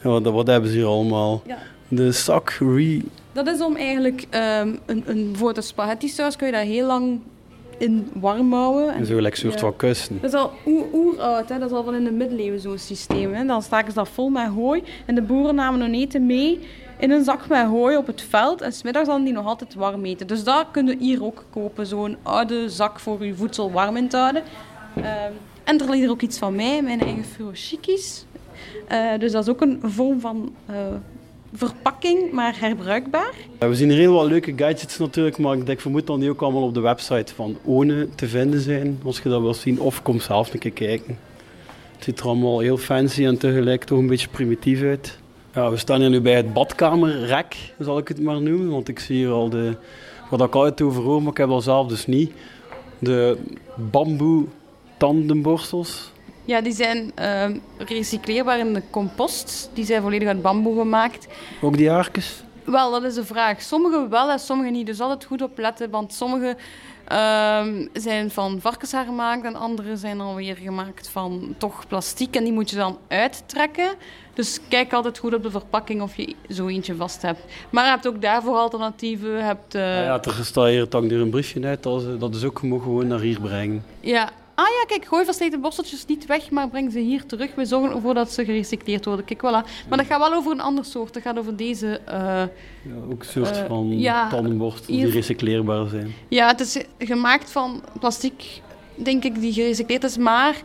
En 0.02 0.10
wat, 0.10 0.22
wat 0.22 0.46
hebben 0.46 0.70
ze 0.70 0.76
hier 0.76 0.86
allemaal? 0.86 1.42
Ja. 1.46 1.58
De 1.88 2.12
zak 2.12 2.50
re... 2.50 3.02
Dat 3.32 3.46
is 3.46 3.60
om 3.60 3.76
eigenlijk 3.76 4.26
ehm, 4.30 4.74
een, 4.86 5.02
een, 5.06 5.32
voor 5.36 5.54
de 5.54 5.60
spaghetti 5.60 6.08
saus 6.08 6.36
kun 6.36 6.46
je 6.46 6.52
dat 6.52 6.62
heel 6.62 6.86
lang 6.86 7.20
in 7.78 8.10
warm 8.14 8.52
houden. 8.52 8.94
En 8.94 9.06
zo 9.06 9.16
een 9.16 9.30
soort 9.32 9.52
Ja. 9.54 9.58
van 9.58 9.76
kussen. 9.76 10.18
Dat 10.20 10.32
is 10.32 10.38
al 10.38 10.52
oer- 10.66 10.86
oeroud, 10.92 11.48
dat 11.48 11.62
is 11.62 11.70
al 11.70 11.84
van 11.84 11.94
in 11.94 12.04
de 12.04 12.10
middeleeuwen 12.10 12.60
zo'n 12.60 12.78
systeem. 12.78 13.34
Hè? 13.34 13.44
Dan 13.44 13.62
staken 13.62 13.88
ze 13.92 13.98
dat 13.98 14.08
vol 14.08 14.28
met 14.28 14.46
hooi 14.48 14.82
en 15.06 15.14
de 15.14 15.22
boeren 15.22 15.54
namen 15.54 15.80
hun 15.80 15.94
eten 15.94 16.26
mee 16.26 16.58
in 16.98 17.10
een 17.10 17.24
zak 17.24 17.48
met 17.48 17.66
hooi 17.66 17.96
op 17.96 18.06
het 18.06 18.22
veld 18.22 18.60
en 18.60 18.72
smiddags 18.72 19.06
dan 19.08 19.24
die 19.24 19.32
nog 19.32 19.46
altijd 19.46 19.74
warm 19.74 20.04
eten. 20.04 20.26
Dus 20.26 20.44
dat 20.44 20.66
kun 20.70 20.86
je 20.86 20.96
hier 20.98 21.24
ook 21.24 21.44
kopen, 21.50 21.86
zo'n 21.86 22.16
oude 22.22 22.68
zak 22.70 22.98
voor 23.00 23.24
je 23.24 23.34
voedsel 23.34 23.72
warm 23.72 23.96
in 23.96 24.08
te 24.08 24.16
houden. 24.16 24.42
Ehm, 24.96 25.32
en 25.68 25.80
er 25.80 25.90
ligt 25.90 26.04
er 26.04 26.10
ook 26.10 26.22
iets 26.22 26.38
van 26.38 26.54
mij, 26.54 26.82
mijn 26.82 27.00
eigen 27.00 27.24
furoshikis. 27.24 28.24
Eh 28.88 29.18
dus 29.18 29.32
dat 29.32 29.42
is 29.42 29.48
ook 29.48 29.60
een 29.60 29.80
vorm 29.82 30.20
van 30.20 30.52
eh, 30.66 30.76
verpakking, 31.52 32.32
maar 32.32 32.60
herbruikbaar. 32.60 33.32
Ja, 33.60 33.68
we 33.68 33.74
zien 33.74 33.88
hier 33.88 33.98
heel 33.98 34.12
wat 34.12 34.26
leuke 34.26 34.52
gadgets 34.56 34.98
natuurlijk, 34.98 35.38
maar 35.38 35.56
ik 35.56 35.66
denk, 35.66 35.80
vermoed 35.80 36.06
dat 36.06 36.20
die 36.20 36.30
ook 36.30 36.42
allemaal 36.42 36.62
op 36.62 36.74
de 36.74 36.80
website 36.80 37.34
van 37.34 37.56
One 37.64 38.08
te 38.14 38.28
vinden 38.28 38.60
zijn. 38.60 39.00
Als 39.04 39.20
je 39.22 39.28
dat 39.28 39.40
wilt 39.40 39.56
zien, 39.56 39.80
of 39.80 40.02
kom 40.02 40.20
zelf 40.20 40.52
een 40.52 40.58
keer 40.58 40.70
kijken. 40.70 41.18
Het 41.94 42.04
ziet 42.04 42.20
er 42.20 42.26
allemaal 42.26 42.58
heel 42.58 42.76
fancy 42.76 43.24
en 43.24 43.38
tegelijk 43.38 43.84
toch 43.84 43.98
een 43.98 44.06
beetje 44.06 44.28
primitief 44.28 44.82
uit. 44.82 45.18
Ja, 45.54 45.70
we 45.70 45.76
staan 45.76 46.00
hier 46.00 46.10
nu 46.10 46.20
bij 46.20 46.36
het 46.36 46.52
badkamerrek, 46.52 47.56
zal 47.78 47.98
ik 47.98 48.08
het 48.08 48.20
maar 48.20 48.40
noemen. 48.40 48.70
Want 48.70 48.88
ik 48.88 48.98
zie 48.98 49.16
hier 49.16 49.30
al 49.30 49.48
de... 49.48 49.76
Wat 50.30 50.40
ik 50.40 50.54
altijd 50.54 50.80
over 50.80 51.02
hoor, 51.02 51.22
maar 51.22 51.30
ik 51.30 51.36
heb 51.36 51.48
dat 51.48 51.62
zelf 51.62 51.86
dus 51.86 52.06
niet. 52.06 52.32
De 52.98 53.38
bamboe 53.74 54.46
tandenborstels. 54.98 56.12
Ja, 56.44 56.60
die 56.60 56.72
zijn 56.72 57.12
ehm, 57.14 57.56
recycleerbaar 57.78 58.58
in 58.58 58.74
de 58.74 58.82
compost. 58.90 59.70
Die 59.72 59.84
zijn 59.84 60.02
volledig 60.02 60.28
uit 60.28 60.42
bamboe 60.42 60.78
gemaakt. 60.78 61.26
Ook 61.60 61.76
die 61.76 61.90
haartjes. 61.90 62.42
Wel, 62.64 62.90
dat 62.90 63.04
is 63.04 63.14
de 63.14 63.24
vraag. 63.24 63.62
Sommige 63.62 64.08
wel 64.08 64.30
en 64.30 64.38
sommige 64.38 64.70
niet. 64.70 64.86
Dus 64.86 65.00
altijd 65.00 65.24
goed 65.24 65.42
opletten, 65.42 65.90
want 65.90 66.12
sommige 66.12 66.56
ehm, 67.04 67.86
zijn 67.92 68.30
van 68.30 68.60
varkenshaar 68.60 69.04
gemaakt 69.04 69.44
en 69.44 69.56
andere 69.56 69.96
zijn 69.96 70.20
alweer 70.20 70.56
gemaakt 70.56 71.08
van 71.08 71.54
toch 71.58 71.86
plastiek 71.88 72.36
en 72.36 72.44
die 72.44 72.52
moet 72.52 72.70
je 72.70 72.76
dan 72.76 72.98
uittrekken. 73.08 73.88
Dus 74.34 74.60
kijk 74.68 74.92
altijd 74.92 75.18
goed 75.18 75.34
op 75.34 75.42
de 75.42 75.50
verpakking 75.50 76.02
of 76.02 76.16
je 76.16 76.34
zo 76.48 76.66
eentje 76.66 76.96
vast 76.96 77.22
hebt. 77.22 77.40
Maar 77.70 77.84
je 77.84 77.90
hebt 77.90 78.06
ook 78.06 78.22
daarvoor 78.22 78.56
alternatieven. 78.56 79.30
Je 79.30 79.42
hebt, 79.42 79.74
eh, 79.74 80.04
Ja, 80.04 80.22
er 80.22 80.44
staat 80.44 80.66
hier, 80.66 80.86
hier 81.00 81.20
een 81.20 81.30
briefje 81.30 81.66
uit, 81.66 81.82
dat 81.82 82.02
is, 82.02 82.18
dat 82.18 82.34
is 82.34 82.44
ook 82.44 82.58
gewoon 82.58 83.06
naar 83.06 83.20
hier 83.20 83.40
brengen. 83.40 83.84
Ja. 84.00 84.30
Ah 84.60 84.64
ja, 84.66 84.84
kijk, 84.86 85.04
gooi 85.04 85.24
versleten 85.24 85.60
borsteltjes 85.60 86.04
niet 86.06 86.26
weg, 86.26 86.50
maar 86.50 86.68
breng 86.68 86.92
ze 86.92 86.98
hier 86.98 87.26
terug. 87.26 87.54
We 87.54 87.64
zorgen 87.64 87.90
ervoor 87.96 88.14
dat 88.14 88.32
ze 88.32 88.44
gerecycleerd 88.44 89.04
worden. 89.04 89.24
Kijk, 89.24 89.38
voilà. 89.40 89.86
Maar 89.88 89.98
dat 89.98 90.06
gaat 90.06 90.18
wel 90.18 90.32
over 90.34 90.52
een 90.52 90.60
ander 90.60 90.84
soort. 90.84 91.14
Dat 91.14 91.22
gaat 91.22 91.38
over 91.38 91.56
deze... 91.56 92.00
eh, 92.04 92.14
Ja, 92.82 92.94
ook 93.10 93.20
een 93.20 93.26
soort 93.28 93.56
Eh, 93.56 93.66
van 93.66 93.98
ja, 93.98 94.28
die 94.86 95.10
recycleerbaar 95.10 95.88
zijn. 95.88 96.14
Ja, 96.28 96.46
het 96.46 96.60
is 96.60 96.84
gemaakt 96.98 97.50
van 97.50 97.82
plastic, 98.00 98.60
denk 98.94 99.24
ik, 99.24 99.40
die 99.40 99.52
gerecycleerd 99.52 100.04
is. 100.04 100.16
Maar 100.16 100.56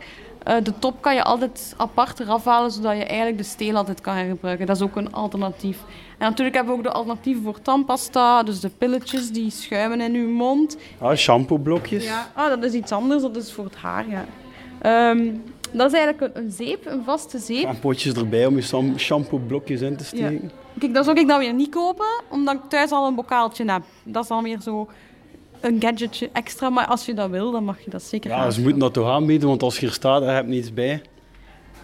eh, 0.44 0.56
de 0.62 0.78
top 0.78 1.02
kan 1.02 1.14
je 1.14 1.22
altijd 1.22 1.74
apart 1.76 2.20
eraf 2.20 2.44
halen, 2.44 2.70
zodat 2.70 2.96
je 2.96 3.04
eigenlijk 3.04 3.38
de 3.38 3.44
steel 3.44 3.76
altijd 3.76 4.00
kan 4.00 4.14
hergebruiken. 4.14 4.66
Dat 4.66 4.76
is 4.76 4.82
ook 4.82 4.96
een 4.96 5.12
alternatief. 5.12 5.78
En 6.18 6.28
natuurlijk 6.28 6.56
hebben 6.56 6.72
we 6.72 6.78
ook 6.78 6.86
de 6.86 6.92
alternatieven 6.92 7.42
voor 7.42 7.62
tandpasta. 7.62 8.42
Dus 8.42 8.60
de 8.60 8.70
pilletjes 8.78 9.30
die 9.30 9.50
schuimen 9.50 10.00
in 10.00 10.14
uw 10.14 10.28
mond. 10.28 10.76
Ah, 10.98 11.16
shampooblokjes. 11.16 12.04
Ja, 12.04 12.30
ah, 12.34 12.48
dat 12.48 12.64
is 12.64 12.72
iets 12.72 12.92
anders. 12.92 13.22
Dat 13.22 13.36
is 13.36 13.52
voor 13.52 13.64
het 13.64 13.76
haar, 13.76 14.04
ja. 14.08 14.24
Ehm, 14.80 15.30
dat 15.72 15.92
is 15.92 15.98
eigenlijk 15.98 16.36
een, 16.36 16.50
zeep, 16.50 16.86
een 16.86 17.04
vaste 17.04 17.38
zeep. 17.38 17.64
En 17.64 17.78
potjes 17.78 18.14
erbij 18.14 18.46
om 18.46 18.56
je 18.56 18.92
shampooblokjes 18.96 19.80
in 19.80 19.96
te 19.96 20.04
steken. 20.04 20.50
Kijk, 20.78 20.94
dat 20.94 21.04
zou 21.04 21.20
ik 21.20 21.28
dan 21.28 21.38
weer 21.38 21.54
niet 21.54 21.70
kopen, 21.70 22.22
omdat 22.30 22.54
ik 22.54 22.60
thuis 22.68 22.90
al 22.90 23.06
een 23.06 23.14
bokaaltje 23.14 23.72
heb. 23.72 23.82
Dat 24.04 24.22
is 24.22 24.28
dan 24.28 24.42
weer 24.42 24.60
zo 24.60 24.88
een 25.64 25.76
gadgetje 25.80 26.30
extra. 26.32 26.70
Maar 26.70 26.86
als 26.86 27.06
je 27.06 27.14
dat 27.14 27.30
wil, 27.30 27.50
dan 27.50 27.64
mag 27.64 27.80
je 27.84 27.90
dat 27.90 28.02
zeker 28.02 28.30
Ja, 28.30 28.50
ze 28.50 28.60
moeten 28.60 28.78
dat 28.78 28.92
toch 28.92 29.08
aanbieden, 29.08 29.48
want 29.48 29.62
als 29.62 29.74
je 29.74 29.80
hier 29.86 29.94
staat 29.94 30.20
en 30.22 30.26
je 30.28 30.32
hebt 30.34 30.48
niets 30.48 30.72
bij. 30.74 31.02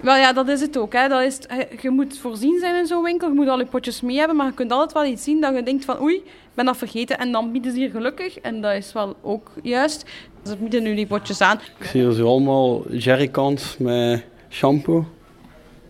Wel 0.00 0.16
ja, 0.16 0.32
dat 0.32 0.48
is 0.48 0.60
het 0.60 0.76
ook. 0.78 0.92
Hè. 0.92 1.08
Dat 1.08 1.22
is, 1.22 1.34
het- 1.46 1.82
je 1.82 1.90
moet 1.90 2.18
voorzien 2.18 2.58
zijn 2.60 2.74
in 2.76 2.86
zo'n 2.86 3.02
winkel. 3.02 3.28
Je 3.28 3.34
moet 3.34 3.48
al 3.48 3.58
je 3.58 3.66
potjes 3.66 4.00
mee 4.00 4.16
hebben, 4.18 4.36
maar 4.36 4.46
je 4.46 4.52
kunt 4.52 4.72
altijd 4.72 4.92
wel 4.92 5.04
iets 5.04 5.24
zien 5.24 5.40
dat 5.40 5.54
je 5.54 5.62
denkt 5.62 5.84
van 5.84 6.00
oei, 6.00 6.14
ik 6.16 6.22
ben 6.54 6.64
dat 6.64 6.76
vergeten. 6.76 7.18
En 7.18 7.32
dan 7.32 7.52
bieden 7.52 7.72
ze 7.72 7.78
hier 7.78 7.90
gelukkig, 7.90 8.38
en 8.38 8.60
dat 8.60 8.72
is 8.74 8.92
wel 8.92 9.16
ook 9.22 9.50
juist. 9.62 10.04
Ze 10.46 10.56
bieden 10.56 10.82
nu 10.82 10.94
die 10.94 11.06
potjes 11.06 11.40
aan. 11.40 11.60
Ik 11.78 11.86
zie 11.86 12.02
hier 12.02 12.12
zo 12.12 12.26
allemaal 12.26 12.92
jerrycans 12.92 13.76
met 13.78 14.24
shampoo. 14.50 15.04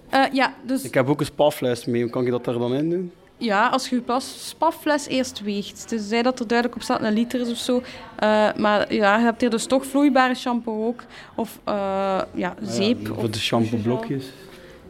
Eh, 0.09 0.25
ja, 0.33 0.55
dus 0.67 0.83
Ik 0.85 0.95
heb 0.95 1.09
ook 1.09 1.21
een 1.21 1.27
spafles 1.27 1.85
mee, 1.85 2.03
hoe 2.03 2.11
kan 2.11 2.25
je 2.25 2.31
dat 2.31 2.45
daar 2.45 2.59
dan 2.59 2.75
in 2.75 2.91
doen? 2.91 3.13
Ja, 3.41 3.69
als 3.69 3.89
je 3.89 3.95
je 3.97 4.03
plas- 4.03 4.49
spaffles 4.49 5.07
eerst 5.07 5.41
weegt. 5.43 5.89
Dus 5.89 6.09
zij 6.09 6.23
dat 6.23 6.41
er 6.41 6.47
duidelijk 6.47 6.79
op 6.79 6.85
staat, 6.85 7.03
een 7.03 7.13
liter 7.13 7.41
is 7.41 7.51
of 7.51 7.57
zo. 7.57 7.83
Eh, 8.17 8.49
maar 8.57 8.95
ja, 8.95 9.17
je 9.17 9.23
hebt 9.25 9.41
hier 9.41 9.51
dus 9.51 9.67
toch 9.67 9.87
vloeibare 9.87 10.35
shampoo 10.35 10.87
ook. 10.87 11.03
Of 11.35 11.59
eh, 11.65 12.21
ja, 12.35 12.55
zeep. 12.63 13.07
Ja, 13.07 13.13
of 13.13 13.29
de 13.31 13.39
shampooblokjes. 13.39 14.25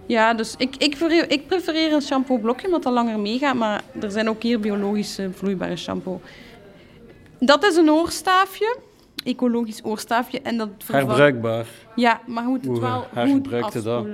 Ja, 0.07 0.35
dus 0.35 0.55
ik, 0.59 0.77
ik, 0.77 0.89
prefereer, 0.97 1.31
ik 1.31 1.47
prefereer 1.47 1.93
een 1.93 2.03
shampoo-blokje, 2.03 2.67
omdat 2.67 2.83
dat 2.83 2.93
langer 2.93 3.19
meegaat. 3.19 3.55
Maar 3.55 3.83
er 4.01 4.11
zijn 4.11 4.29
ook 4.29 4.43
hier 4.43 4.61
biologische 4.61 5.31
vloeibare 5.35 5.77
shampoo. 5.77 6.21
Dat 7.39 7.65
is 7.65 7.77
een 7.77 7.91
oorstaafje. 7.91 8.77
Ecologisch 9.25 9.81
oorstaafje. 9.85 10.41
En 10.43 10.57
dat 10.57 10.69
vervangt- 10.79 11.07
Herbruikbaar. 11.07 11.67
Ja, 11.95 12.21
maar 12.27 12.43
je 12.43 12.49
moet 12.49 12.61
het 12.61 12.71
Hoe 12.71 12.81
wel 12.81 13.07
goed 13.33 13.73
je 13.73 13.83
dat? 13.83 14.05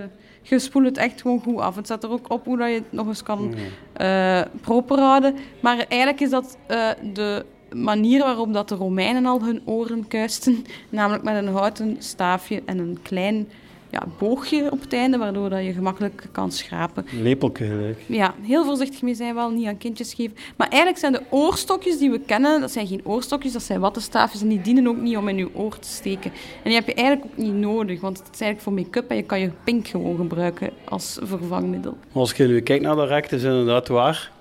Je 0.48 0.58
spoelt 0.58 0.84
het 0.84 0.96
echt 0.96 1.20
gewoon 1.20 1.40
goed 1.40 1.58
af. 1.58 1.76
Het 1.76 1.84
staat 1.84 2.04
er 2.04 2.10
ook 2.10 2.32
op 2.32 2.44
hoe 2.44 2.56
dat 2.56 2.68
je 2.68 2.74
het 2.74 2.92
nog 2.92 3.06
eens 3.06 3.22
kan 3.22 3.54
eh, 3.92 4.40
proper 4.60 4.98
houden. 4.98 5.36
Maar 5.60 5.84
eigenlijk 5.88 6.20
is 6.20 6.30
dat 6.30 6.56
eh, 6.66 6.90
de 7.12 7.44
manier 7.74 8.22
waarop 8.22 8.52
dat 8.52 8.68
de 8.68 8.74
Romeinen 8.74 9.26
al 9.26 9.42
hun 9.42 9.62
oren 9.64 10.08
kuisten. 10.08 10.64
Namelijk 10.88 11.24
met 11.24 11.34
een 11.36 11.48
houten 11.48 11.96
staafje 11.98 12.62
en 12.66 12.78
een 12.78 12.98
klein 13.02 13.48
ja, 13.90 14.02
boogje 14.18 14.70
op 14.70 14.80
het 14.80 14.92
einde, 14.92 15.18
waardoor 15.18 15.50
dat 15.50 15.64
je 15.64 15.72
gemakkelijk 15.72 16.28
kan 16.32 16.52
schrapen. 16.52 17.06
Een 17.12 17.22
lepeltje 17.22 17.66
gelijk. 17.66 17.98
Ja, 18.06 18.34
heel 18.42 18.64
voorzichtig 18.64 19.02
mee 19.02 19.14
zijn 19.14 19.34
wel, 19.34 19.50
niet 19.50 19.66
aan 19.66 19.78
kindjes 19.78 20.14
geven. 20.14 20.36
Maar 20.56 20.68
eigenlijk 20.68 21.00
zijn 21.00 21.12
de 21.12 21.22
oorstokjes 21.30 21.98
die 21.98 22.10
we 22.10 22.20
kennen, 22.20 22.60
dat 22.60 22.70
zijn 22.70 22.86
geen 22.86 23.00
oorstokjes, 23.04 23.52
dat 23.52 23.62
zijn 23.62 23.80
wattenstaafjes 23.80 24.42
en 24.42 24.48
die 24.48 24.60
dienen 24.60 24.88
ook 24.88 24.96
niet 24.96 25.16
om 25.16 25.28
in 25.28 25.36
je 25.36 25.54
oor 25.54 25.78
te 25.78 25.88
steken. 25.88 26.30
En 26.32 26.70
die 26.70 26.74
heb 26.74 26.86
je 26.86 26.94
eigenlijk 26.94 27.30
ook 27.30 27.36
niet 27.44 27.54
nodig, 27.54 28.00
want 28.00 28.18
het 28.18 28.34
is 28.34 28.40
eigenlijk 28.40 28.62
voor 28.62 28.72
make-up 28.72 29.10
en 29.10 29.16
je 29.16 29.22
kan 29.22 29.40
je 29.40 29.50
pink 29.64 29.88
gewoon 29.88 30.16
gebruiken 30.16 30.70
als 30.84 31.18
vervangmiddel. 31.22 31.96
Als 32.12 32.32
je 32.32 32.46
nu 32.46 32.60
kijkt 32.60 32.84
naar 32.84 32.96
de 32.96 33.06
rek, 33.06 33.30
is 33.30 33.42
inderdaad 33.42 33.88
waar. 33.88 34.32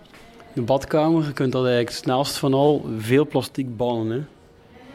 De 0.53 0.61
badkamer, 0.61 1.25
je 1.25 1.33
kunt 1.33 1.51
dat 1.51 1.65
eigenlijk 1.65 1.95
snelst 1.95 2.37
van 2.37 2.53
al 2.53 2.85
veel 2.97 3.27
plastic 3.27 3.77
bannen. 3.77 4.17
Hè. 4.17 4.23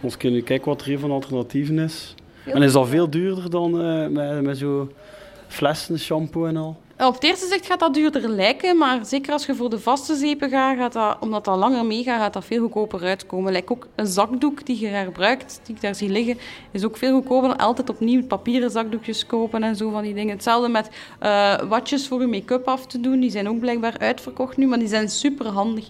Als 0.02 0.14
je 0.18 0.30
nu 0.30 0.42
kijkt 0.42 0.64
wat 0.64 0.80
er 0.80 0.86
hier 0.86 0.98
van 0.98 1.10
alternatieven 1.10 1.78
is. 1.78 2.14
En 2.44 2.62
is 2.62 2.72
dat 2.72 2.88
veel 2.88 3.10
duurder 3.10 3.50
dan 3.50 3.80
eh, 3.80 4.06
met, 4.06 4.42
met 4.42 4.58
zo'n 4.58 4.90
flessen, 5.48 5.98
shampoo 5.98 6.46
en 6.46 6.56
al? 6.56 6.76
Op 7.06 7.14
het 7.14 7.24
eerste 7.24 7.46
zicht 7.46 7.66
gaat 7.66 7.80
dat 7.80 7.94
duurder 7.94 8.28
lijken, 8.28 8.76
maar 8.76 9.06
zeker 9.06 9.32
als 9.32 9.46
je 9.46 9.54
voor 9.54 9.70
de 9.70 9.78
vaste 9.78 10.14
zeepen 10.14 10.50
gaat, 10.50 10.76
gaat 10.76 10.92
dat, 10.92 11.16
omdat 11.20 11.44
dat 11.44 11.56
langer 11.56 11.86
meegaat, 11.86 12.20
gaat 12.20 12.32
dat 12.32 12.44
veel 12.44 12.60
goedkoper 12.60 13.02
uitkomen. 13.02 13.52
Lijkt 13.52 13.70
ook 13.70 13.86
een 13.94 14.06
zakdoek 14.06 14.66
die 14.66 14.80
je 14.80 14.86
herbruikt, 14.86 15.60
die 15.64 15.74
ik 15.74 15.80
daar 15.80 15.94
zie 15.94 16.08
liggen, 16.08 16.38
is 16.70 16.84
ook 16.84 16.96
veel 16.96 17.12
goedkoper 17.12 17.48
dan 17.48 17.58
altijd 17.58 17.90
opnieuw 17.90 18.26
papieren 18.26 18.70
zakdoekjes 18.70 19.26
kopen 19.26 19.62
en 19.62 19.76
zo 19.76 19.90
van 19.90 20.02
die 20.02 20.14
dingen. 20.14 20.34
Hetzelfde 20.34 20.68
met 20.68 20.90
eh, 21.18 21.54
watjes 21.68 22.08
voor 22.08 22.20
je 22.20 22.26
make-up 22.26 22.68
af 22.68 22.86
te 22.86 23.00
doen, 23.00 23.20
die 23.20 23.30
zijn 23.30 23.48
ook 23.48 23.58
blijkbaar 23.58 23.98
uitverkocht 23.98 24.56
nu, 24.56 24.66
maar 24.66 24.78
die 24.78 24.88
zijn 24.88 25.08
super 25.08 25.46
handig. 25.46 25.88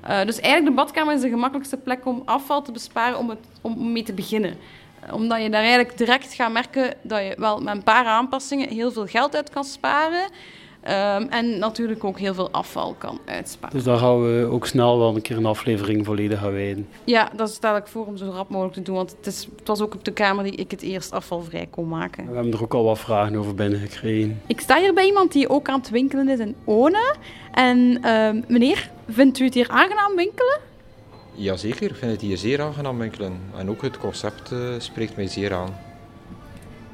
Eh, 0.00 0.24
dus 0.24 0.40
eigenlijk 0.40 0.76
de 0.76 0.82
badkamer 0.82 1.14
is 1.14 1.20
de 1.20 1.28
gemakkelijkste 1.28 1.76
plek 1.76 2.06
om 2.06 2.22
afval 2.24 2.62
te 2.62 2.72
besparen 2.72 3.18
om, 3.18 3.28
het, 3.28 3.38
om 3.60 3.92
mee 3.92 4.02
te 4.02 4.12
beginnen 4.12 4.56
omdat 5.10 5.42
je 5.42 5.50
daar 5.50 5.60
eigenlijk 5.60 5.98
direct 5.98 6.34
gaat 6.34 6.52
merken 6.52 6.94
dat 7.02 7.20
je 7.20 7.34
wel 7.36 7.60
met 7.60 7.74
een 7.74 7.82
paar 7.82 8.04
aanpassingen 8.04 8.68
heel 8.68 8.92
veel 8.92 9.06
geld 9.06 9.36
uit 9.36 9.50
kan 9.50 9.64
sparen. 9.64 10.30
Ehm, 10.82 11.26
en 11.28 11.58
natuurlijk 11.58 12.04
ook 12.04 12.18
heel 12.18 12.34
veel 12.34 12.50
afval 12.50 12.94
kan 12.98 13.18
uitsparen. 13.24 13.76
Dus 13.76 13.84
daar 13.84 13.98
gaan 13.98 14.22
we 14.22 14.48
ook 14.50 14.66
snel 14.66 14.98
wel 14.98 15.14
een 15.14 15.22
keer 15.22 15.36
een 15.36 15.46
aflevering 15.46 16.04
volledig 16.04 16.44
aan 16.44 16.52
wijden. 16.52 16.88
Ja, 17.04 17.30
dat 17.36 17.50
stel 17.50 17.76
ik 17.76 17.86
voor 17.86 18.06
om 18.06 18.16
zo 18.16 18.30
rap 18.30 18.48
mogelijk 18.48 18.74
te 18.74 18.82
doen. 18.82 18.94
Want 18.94 19.14
het, 19.16 19.26
is, 19.26 19.48
het 19.56 19.68
was 19.68 19.80
ook 19.80 19.94
op 19.94 20.04
de 20.04 20.12
kamer 20.12 20.44
die 20.44 20.54
ik 20.54 20.70
het 20.70 20.82
eerst 20.82 21.12
afvalvrij 21.12 21.66
kon 21.70 21.88
maken. 21.88 22.26
We 22.28 22.34
hebben 22.34 22.52
er 22.52 22.62
ook 22.62 22.74
al 22.74 22.84
wat 22.84 22.98
vragen 22.98 23.36
over 23.36 23.54
binnengekregen. 23.54 24.40
Ik 24.46 24.60
sta 24.60 24.78
hier 24.78 24.94
bij 24.94 25.06
iemand 25.06 25.32
die 25.32 25.48
ook 25.48 25.68
aan 25.68 25.78
het 25.78 25.90
winkelen 25.90 26.28
is 26.28 26.38
in 26.38 26.54
One. 26.64 27.14
En 27.52 27.98
ehm, 28.02 28.40
meneer, 28.48 28.90
vindt 29.08 29.38
u 29.38 29.44
het 29.44 29.54
hier 29.54 29.68
aangenaam 29.68 30.16
winkelen? 30.16 30.60
Jazeker, 31.34 31.90
ik 31.90 31.96
vind 31.96 32.12
het 32.12 32.20
hier 32.20 32.36
zeer 32.36 32.62
aangenaam 32.62 32.98
winkelen. 32.98 33.40
En 33.56 33.70
ook 33.70 33.82
het 33.82 33.98
concept 33.98 34.52
eh, 34.52 34.58
spreekt 34.78 35.16
mij 35.16 35.26
zeer 35.26 35.54
aan. 35.54 35.74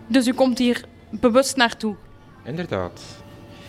Dus 0.06 0.26
u 0.26 0.32
komt 0.32 0.58
hier 0.58 0.84
bewust 1.10 1.56
naartoe. 1.56 1.94
Inderdaad. 2.44 3.00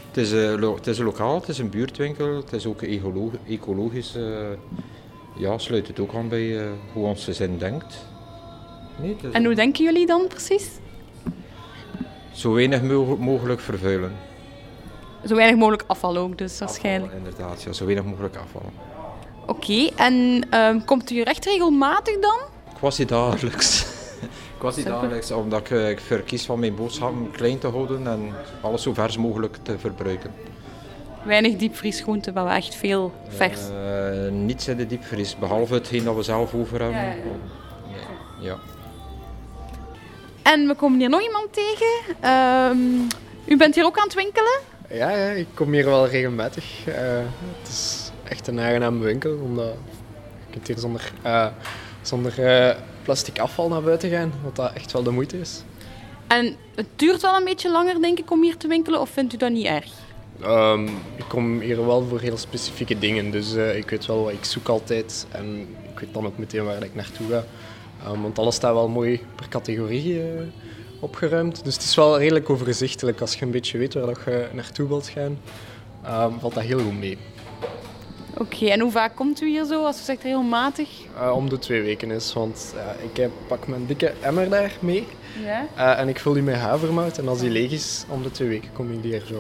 Het 0.08 0.18
is, 0.18 0.32
eh, 0.32 0.74
het 0.76 0.88
is 0.88 0.98
een 0.98 1.06
lokaal, 1.06 1.36
het 1.40 1.48
is 1.50 1.58
een 1.58 1.70
buurtwinkel, 1.70 2.36
het 2.36 2.54
is 2.54 2.66
ook 2.66 2.82
ecolo- 2.82 3.32
ecologisch. 3.48 4.16
eh, 4.16 4.24
ja, 5.38 5.58
sluit 5.58 5.88
het 5.88 6.00
ook 6.00 6.14
aan 6.14 6.28
bij 6.30 6.68
hoe 6.94 7.06
onze 7.06 7.34
zin 7.34 7.58
denkt. 7.58 8.06
Nee, 9.02 9.16
is 9.22 9.32
En 9.32 9.46
hoe 9.46 9.56
denken 9.56 9.84
jullie 9.84 10.06
dan 10.06 10.28
precies? 10.28 10.70
Zo 12.32 12.54
weinig 12.54 12.82
mo- 12.82 13.18
mogelijk 13.18 13.60
vervuilen. 13.60 14.12
Zo 15.28 15.36
weinig 15.36 15.58
mogelijk 15.60 15.84
afval 15.88 16.18
ook, 16.18 16.38
dus 16.38 16.60
waarschijnlijk. 16.60 17.14
Afval, 17.14 17.28
inderdaad, 17.28 17.62
ja, 17.64 17.72
zo 17.72 17.86
weinig 17.86 18.06
mogelijk 18.06 18.36
afval. 18.36 18.72
Oké, 19.50 19.90
en 19.96 20.48
ehm, 20.50 20.80
komt 20.86 21.12
u 21.12 21.22
recht 21.22 21.46
regelmatig 21.46 22.20
dan? 22.20 22.38
Quasi 22.80 23.06
dagelijks. 23.06 23.86
Quasi 24.60 24.84
dagelijks, 24.84 25.32
omdat 25.32 25.60
ik, 25.60 25.70
eh, 25.70 25.90
ik 25.90 26.00
verkies 26.00 26.46
van 26.46 26.60
mijn 26.60 26.76
boodschappen 26.76 27.32
klein 27.32 27.60
te 27.60 27.68
houden 27.68 28.08
en 28.08 28.34
alles 28.62 28.82
zo 28.82 28.94
vers 28.94 29.18
mogelijk 29.18 29.58
te 29.62 29.80
verbruiken. 29.80 30.34
Weinig 31.24 31.56
diepvriesgroenten, 31.56 32.34
maar 32.34 32.44
wel 32.44 32.54
echt 32.54 32.76
veel 32.76 33.12
vers. 33.28 33.60
Eh, 33.70 34.32
niets 34.32 34.68
in 34.68 34.78
de 34.78 34.88
diepvries, 34.88 35.38
behalve 35.38 35.74
hetgeen 35.74 36.04
dat 36.04 36.16
we 36.16 36.24
zelf 36.24 36.54
over 36.54 36.82
hebben. 36.82 37.02
Ja, 37.02 37.08
ja, 37.08 37.16
Nee, 37.92 38.48
ja. 38.48 38.58
En 40.42 40.68
we 40.68 40.76
komen 40.76 41.00
hier 41.00 41.10
nog 41.10 41.22
iemand 41.22 41.54
tegen. 41.54 42.16
Ehm, 42.20 42.78
u 43.46 43.58
bent 43.58 43.76
hier 43.76 43.86
ook 43.86 43.98
aan 43.98 44.04
het 44.04 44.14
winkelen? 44.14 44.60
Ja, 44.90 45.10
ja, 45.10 45.30
ik 45.30 45.48
kom 45.54 45.72
hier 45.72 45.86
wel 45.86 46.08
regelmatig. 46.08 46.88
Eh, 46.88 46.96
het 47.60 47.68
is 47.68 48.09
echt 48.30 48.48
een 48.48 48.60
aangename 48.60 49.04
winkel, 49.04 49.38
omdat 49.44 49.74
je 50.46 50.52
kunt 50.52 50.68
hier 50.68 50.78
zonder, 50.78 51.12
eh, 51.22 51.48
zonder 52.02 52.46
eh, 52.46 52.76
plastic 53.04 53.40
afval 53.40 53.70
naar 53.70 53.82
buiten 53.82 54.10
gaan, 54.10 54.34
wat 54.44 54.56
dat 54.56 54.74
echt 54.74 54.92
wel 54.92 55.04
de 55.04 55.12
moeite 55.12 55.40
is. 55.40 55.64
En 56.28 56.56
het 56.76 56.88
duurt 56.96 57.22
wel 57.22 57.36
een 57.36 57.44
beetje 57.44 57.72
langer, 57.72 58.02
denk 58.02 58.20
ik, 58.20 58.32
om 58.32 58.42
hier 58.42 58.58
te 58.58 58.68
winkelen, 58.68 59.02
of 59.02 59.10
vindt 59.10 59.34
u 59.34 59.38
dat 59.38 59.52
niet 59.52 59.66
erg? 59.66 59.92
Ehm, 60.42 60.88
ik 61.16 61.26
kom 61.28 61.60
hier 61.60 61.86
wel 61.86 62.06
voor 62.10 62.20
heel 62.20 62.38
specifieke 62.38 63.00
dingen, 63.00 63.32
dus 63.32 63.56
eh, 63.56 63.78
ik 63.78 63.90
weet 63.90 64.06
wel 64.06 64.24
wat 64.24 64.34
ik 64.34 64.44
zoek 64.44 64.68
altijd 64.68 65.28
en 65.32 65.68
ik 65.94 66.00
weet 66.00 66.14
dan 66.14 66.26
ook 66.26 66.38
meteen 66.38 66.66
waar 66.66 66.84
ik 66.84 66.96
naartoe 66.96 67.28
ga. 67.28 67.44
Ehm, 68.04 68.22
want 68.22 68.40
alles 68.40 68.56
staat 68.56 68.74
wel 68.74 68.88
mooi 68.88 69.22
per 69.36 69.48
categorie 69.48 70.22
opgeruimd, 71.00 71.64
dus 71.64 71.74
het 71.74 71.84
is 71.84 71.96
wel 71.96 72.18
redelijk 72.18 72.50
overzichtelijk. 72.50 73.22
Als 73.22 73.36
je 73.36 73.46
een 73.46 73.52
beetje 73.52 73.78
weet 73.78 73.94
waar 73.94 74.20
je 74.26 74.48
naartoe 74.54 74.88
wilt 74.88 75.08
gaan, 75.08 75.40
ehm, 76.04 76.40
valt 76.40 76.54
dat 76.54 76.64
heel 76.64 76.80
goed 76.80 77.00
mee. 77.00 77.18
Oké, 78.40 78.66
en 78.66 78.80
hoe 78.80 78.92
vaak 78.92 79.16
komt 79.16 79.42
u 79.42 79.48
hier 79.50 79.66
zo, 79.66 79.86
als 79.86 80.00
u 80.00 80.04
zegt 80.04 80.24
regelmatig? 80.24 80.90
Eh, 81.20 81.32
om 81.36 81.50
de 81.50 81.60
twee 81.60 81.82
weken 81.82 82.12
is, 82.12 82.34
want 82.34 82.74
ja, 82.76 82.96
ik 83.12 83.18
heb, 83.18 83.32
pak 83.48 83.68
mijn 83.68 83.86
dikke 83.86 84.14
emmer 84.22 84.50
daar 84.50 84.72
mee 84.80 85.08
Ja. 85.44 85.66
eh, 85.76 86.00
en 86.00 86.08
ik 86.08 86.20
vul 86.20 86.34
die 86.34 86.44
met 86.44 86.56
havermout 86.56 87.18
en 87.18 87.28
als 87.28 87.40
die 87.40 87.50
leeg 87.50 87.72
is, 87.72 88.06
om 88.10 88.24
de 88.24 88.32
twee 88.32 88.48
weken 88.48 88.70
kom 88.74 88.92
ik 88.92 89.02
die 89.02 89.12
hier 89.12 89.24
zo. 89.28 89.34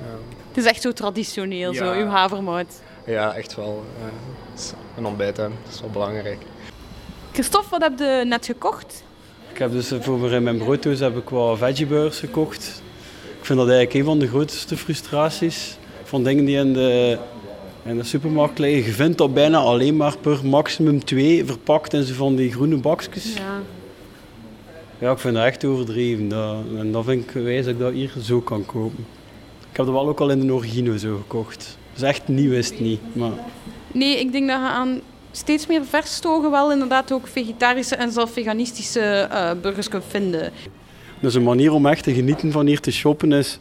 Ehm, 0.00 0.18
Het 0.48 0.56
is 0.56 0.64
echt 0.64 0.82
zo 0.82 0.92
traditioneel, 0.92 1.74
zo, 1.74 1.92
uw 1.92 2.06
havermout. 2.06 2.80
ja, 3.06 3.34
echt 3.34 3.54
wel. 3.56 3.84
eh, 4.00 4.62
een 4.96 5.06
ontbijt, 5.06 5.36
hè. 5.36 5.42
dat 5.42 5.74
is 5.74 5.80
wel 5.80 5.90
belangrijk. 5.90 6.38
Christophe, 7.32 7.68
wat 7.70 7.82
heb 7.82 7.98
je 7.98 8.22
net 8.26 8.46
gekocht? 8.46 9.04
Ik 9.52 9.58
heb 9.58 9.72
dus 9.72 9.92
voor 10.00 10.32
in 10.32 10.42
mijn 10.42 10.58
brooddoos 10.58 10.98
heb 11.00 11.16
ik 11.16 11.28
wat 11.28 11.58
veggieburgers 11.58 12.18
gekocht. 12.18 12.82
Ik 13.38 13.44
vind 13.44 13.58
dat 13.58 13.68
eigenlijk 13.68 13.94
een 13.98 14.04
van 14.04 14.18
de 14.18 14.28
grootste 14.28 14.76
frustraties 14.76 15.76
van 16.04 16.22
dingen 16.24 16.44
die 16.44 16.56
in 16.56 16.72
de, 16.72 17.18
in 17.84 17.96
de 17.96 18.04
supermarkt 18.04 18.58
liggen. 18.58 18.84
Je 18.84 18.92
vindt 18.92 19.18
dat 19.18 19.34
bijna 19.34 19.58
alleen 19.58 19.96
maar 19.96 20.16
per 20.18 20.46
maximum 20.46 21.04
twee 21.04 21.44
verpakt 21.44 21.92
in 21.92 22.02
zo 22.02 22.14
van 22.14 22.36
die 22.36 22.52
groene 22.52 22.76
bakjes. 22.76 23.34
Ja. 23.34 23.62
Ja, 24.98 25.10
ik 25.12 25.18
vind 25.18 25.34
dat 25.34 25.44
echt 25.44 25.64
overdreven. 25.64 26.28
Dat, 26.28 26.56
en 26.78 26.92
dat 26.92 27.04
vind 27.04 27.24
ik 27.24 27.42
wijs 27.42 27.64
dat 27.64 27.74
ik 27.74 27.80
dat 27.80 27.92
hier 27.92 28.12
zo 28.22 28.40
kan 28.40 28.66
kopen. 28.66 29.06
Ik 29.70 29.76
heb 29.76 29.86
dat 29.86 29.94
wel 29.94 30.08
ook 30.08 30.20
al 30.20 30.30
in 30.30 30.46
de 30.46 30.52
Origino 30.52 30.96
zo 30.96 31.16
gekocht. 31.16 31.78
Dus 31.92 32.02
echt 32.02 32.28
nieuw 32.28 32.52
is 32.52 32.68
het 32.68 32.80
niet. 32.80 33.00
Maar 33.12 33.32
Nee, 33.92 34.20
ik 34.20 34.32
denk 34.32 34.48
dat 34.48 34.60
je 34.60 34.66
aan 34.66 35.00
steeds 35.30 35.66
meer 35.66 35.84
verstogen 35.84 36.50
wel 36.50 36.72
inderdaad 36.72 37.12
ook 37.12 37.26
vegetarische 37.26 37.96
en 37.96 38.12
zelfs 38.12 38.32
veganistische 38.32 39.00
eh, 39.00 39.50
burgers 39.62 39.88
kunt 39.88 40.04
vinden. 40.08 40.52
Dus 41.20 41.34
een 41.34 41.42
manier 41.42 41.72
om 41.72 41.86
echt 41.86 42.02
te 42.02 42.14
genieten 42.14 42.52
van 42.52 42.66
hier 42.66 42.80
te 42.80 42.92
shoppen 42.92 43.32
is... 43.32 43.58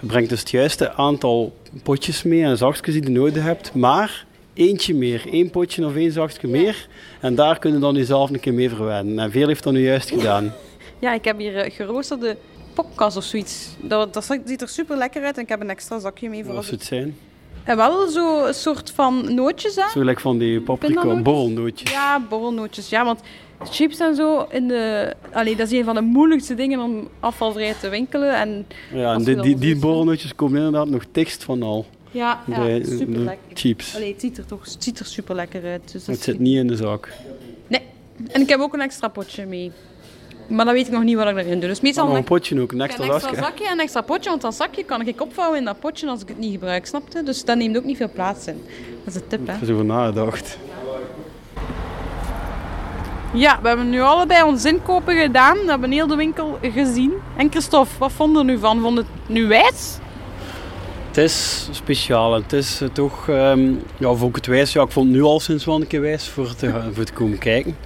Brengt 0.00 0.28
dus 0.28 0.40
het 0.40 0.50
juiste 0.50 0.92
aantal 0.92 1.56
potjes 1.82 2.22
mee 2.22 2.42
en 2.42 2.56
zakjes 2.56 2.94
die 2.94 3.02
je 3.02 3.10
nodig 3.10 3.42
hebt. 3.42 3.74
Maar 3.74 4.26
eentje 4.54 4.94
meer. 4.94 5.22
één 5.30 5.50
potje 5.50 5.86
of 5.86 5.94
één 5.94 6.12
zakje 6.12 6.48
meer. 6.48 6.88
En 7.20 7.34
daar 7.34 7.58
kun 7.58 7.72
je 7.72 7.78
dan 7.78 7.94
jezelf 7.94 8.30
een 8.30 8.40
keer 8.40 8.54
mee 8.54 8.68
verwennen. 8.68 9.18
En 9.18 9.30
veel 9.30 9.46
heeft 9.46 9.62
dat 9.62 9.72
nu 9.72 9.84
juist 9.84 10.08
gedaan. 10.08 10.52
Ja, 10.98 11.12
ik 11.14 11.24
heb 11.24 11.38
hier 11.38 11.56
eh, 11.56 11.74
geroosterde 11.74 12.36
popkas 12.74 13.16
of 13.16 13.24
zoiets. 13.24 13.68
Dat, 13.82 14.14
dat 14.14 14.38
ziet 14.44 14.62
er 14.62 14.68
super 14.68 14.96
lekker 14.96 15.24
uit 15.24 15.36
en 15.36 15.42
ik 15.42 15.48
heb 15.48 15.60
een 15.60 15.70
extra 15.70 15.98
zakje 15.98 16.28
mee 16.28 16.44
voor 16.44 16.54
Wat 16.54 16.56
als 16.56 16.66
zou 16.66 16.78
het 16.78 16.86
zijn? 16.86 17.16
En 17.64 17.76
wel 17.76 18.08
zo 18.08 18.46
een 18.46 18.54
soort 18.54 18.90
van 18.90 19.34
nootjes, 19.34 19.74
hè? 19.74 19.82
Zo 19.82 20.00
gelijk 20.00 20.20
van 20.20 20.38
die 20.38 20.60
paprika 20.60 21.20
borrelnootjes. 21.22 21.90
Ja, 21.90 22.26
borrelnootjes. 22.28 22.88
Ja, 22.88 23.04
want 23.04 23.20
chips 23.64 23.98
en 23.98 24.14
zo, 24.14 24.46
in 24.50 24.68
de... 24.68 25.12
Allee, 25.32 25.56
dat 25.56 25.70
is 25.72 25.78
een 25.78 25.84
van 25.84 25.94
de 25.94 26.00
moeilijkste 26.00 26.54
dingen 26.54 26.80
om 26.80 27.08
afvalvrij 27.20 27.74
te 27.80 27.88
winkelen. 27.88 28.34
En 28.34 28.66
Ja, 28.92 29.12
en 29.14 29.22
die, 29.24 29.40
die, 29.40 29.58
die 29.58 29.76
borrelnootjes 29.76 30.34
komen 30.34 30.56
inderdaad 30.56 30.88
nog 30.88 31.02
tekst 31.12 31.44
van 31.44 31.62
al. 31.62 31.86
ja, 32.10 32.40
ja 32.46 32.64
de, 32.64 32.84
super 32.84 33.12
de 33.12 33.18
lekker. 33.18 33.36
chips. 33.54 33.94
Allee, 33.96 34.12
het 34.12 34.20
ziet 34.20 34.38
er 34.38 34.46
toch 34.46 34.64
het 34.64 34.82
ziet 34.82 34.98
er 34.98 35.06
super 35.06 35.34
lekker 35.34 35.64
uit. 35.64 35.92
Dus 35.92 36.06
Het 36.06 36.22
zit 36.22 36.38
niet 36.38 36.56
in 36.56 36.66
de 36.66 36.76
zak. 36.76 37.08
Nee. 37.66 37.80
En 38.32 38.40
ik 38.40 38.48
heb 38.48 38.60
ook 38.60 38.74
een 38.74 38.80
extra 38.80 39.08
potje 39.08 39.46
mee. 39.46 39.72
Maar 40.48 40.64
dan 40.64 40.74
weet 40.74 40.86
ik 40.86 40.92
nog 40.92 41.02
niet 41.02 41.16
wat 41.16 41.28
ik 41.28 41.36
erin 41.36 41.60
doe. 41.60 41.68
Dus 41.68 41.80
meestal 41.80 42.06
Nog 42.06 42.16
een 42.16 42.24
potje 42.24 42.60
ook, 42.60 42.72
een 42.72 42.80
een 42.80 42.84
extra 42.86 43.04
extra 43.04 43.20
zakje. 43.20 43.36
zakje 43.44 43.64
en 43.66 43.72
een 43.72 43.78
extra 43.80 44.00
potje. 44.00 44.30
Want 44.30 44.42
dat 44.42 44.54
zakje 44.54 44.84
kan 44.84 45.06
ik 45.06 45.20
opvouwen 45.20 45.58
in 45.58 45.64
dat 45.64 45.80
potje 45.80 46.08
als 46.08 46.22
ik 46.22 46.28
het 46.28 46.38
niet 46.38 46.52
gebruik, 46.52 46.86
snapte? 46.86 47.22
Dus 47.22 47.44
dat 47.44 47.56
neemt 47.56 47.76
ook 47.76 47.84
niet 47.84 47.96
veel 47.96 48.10
plaats 48.14 48.46
in. 48.46 48.62
Dat 49.04 49.14
is 49.14 49.20
een 49.20 49.26
tip, 49.28 49.46
hè? 49.46 49.52
Ik 49.52 49.58
heb 49.58 49.68
zo 49.68 49.72
over 49.74 49.84
nagedacht. 49.84 50.58
Ja, 53.32 53.58
we 53.62 53.68
hebben 53.68 53.90
nu 53.90 54.00
allebei 54.00 54.42
ons 54.42 54.64
inkopen 54.64 55.16
gedaan. 55.20 55.58
We 55.58 55.70
hebben 55.70 55.90
heel 55.90 56.06
de 56.06 56.16
winkel 56.16 56.58
gezien. 56.62 57.12
En 57.36 57.50
Christophe, 57.50 57.98
wat 57.98 58.12
vonden 58.12 58.46
we 58.46 58.52
nu 58.52 58.58
van? 58.58 58.80
Vond 58.80 58.96
het 58.96 59.06
nu 59.26 59.46
wijs? 59.46 59.98
Het 61.06 61.16
is 61.16 61.68
speciaal. 61.70 62.34
Het 62.34 62.52
is 62.52 62.80
eh, 62.80 62.88
toch, 62.88 63.28
ehm, 63.28 63.72
ja, 63.96 64.14
vond 64.14 64.28
ik 64.28 64.36
het 64.36 64.46
wijs. 64.46 64.72
Ja, 64.72 64.82
ik 64.82 64.90
vond 64.90 65.06
het 65.06 65.16
nu 65.16 65.22
al 65.22 65.40
sinds 65.40 65.64
wel 65.64 65.80
een 65.80 65.86
keer 65.86 66.00
wijs 66.00 66.28
voor 66.28 66.54
te, 66.54 66.82
voor 66.92 67.04
te 67.04 67.12
komen 67.12 67.38
kijken. 67.38 67.76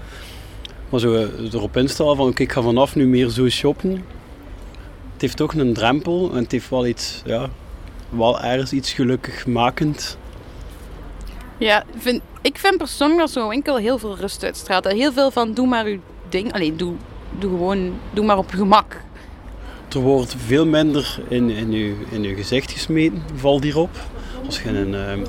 Maar 0.89 1.01
zo 1.01 1.15
eh, 1.15 1.53
erop 1.53 1.77
instellen 1.77 2.17
van, 2.17 2.29
oké, 2.29 2.43
ik 2.43 2.53
ga 2.53 2.63
vanaf 2.63 2.95
nu 2.95 3.07
meer 3.07 3.29
zo 3.29 3.49
shoppen. 3.49 3.91
Het 5.13 5.23
heeft 5.23 5.37
toch 5.37 5.55
een 5.55 5.75
drempel 5.75 6.31
en 6.33 6.43
het 6.43 6.53
heeft 6.53 6.71
wel 6.71 6.87
iets, 6.87 7.23
ja, 7.25 7.49
wel 8.09 8.41
ergens 8.41 8.73
iets 8.73 8.93
gelukkig 8.93 9.47
makend. 9.47 10.19
Ja, 11.59 11.85
vind, 11.97 12.23
ik 12.45 12.59
vind 12.59 12.77
persoonlijk 12.77 13.21
dat 13.21 13.31
zo'n 13.31 13.49
winkel 13.49 13.77
heel 13.77 13.99
veel 13.99 14.17
rust 14.17 14.45
uitstraalt. 14.45 14.85
Heel 14.85 15.13
veel 15.13 15.31
van 15.31 15.53
doe 15.53 15.67
maar 15.67 15.85
uw 15.85 15.99
ding. 16.29 16.53
Allee, 16.53 16.77
doe, 16.77 16.95
doe 17.39 17.51
gewoon, 17.51 17.93
doe 18.13 18.25
maar 18.25 18.39
op 18.39 18.51
je 18.51 18.57
gemak. 18.57 19.01
Er 19.89 20.01
wordt 20.01 20.35
veel 20.47 20.67
minder 20.67 21.21
in, 21.29 21.51
in, 21.51 21.71
uw, 21.71 21.95
in 22.11 22.25
uw 22.25 22.35
gezicht 22.35 22.73
gesmeten, 22.73 23.23
valt 23.35 23.63
hierop. 23.63 23.91
Als 24.47 24.63
je 24.63 24.69
een 24.69 25.27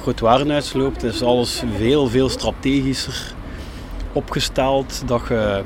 groot 0.00 0.20
warenhuis 0.20 0.72
loopt, 0.72 1.02
is 1.02 1.22
alles 1.22 1.62
veel, 1.76 2.08
veel 2.08 2.28
strategischer 2.28 3.34
opgesteld. 4.12 5.02
Dat 5.06 5.22
je, 5.28 5.62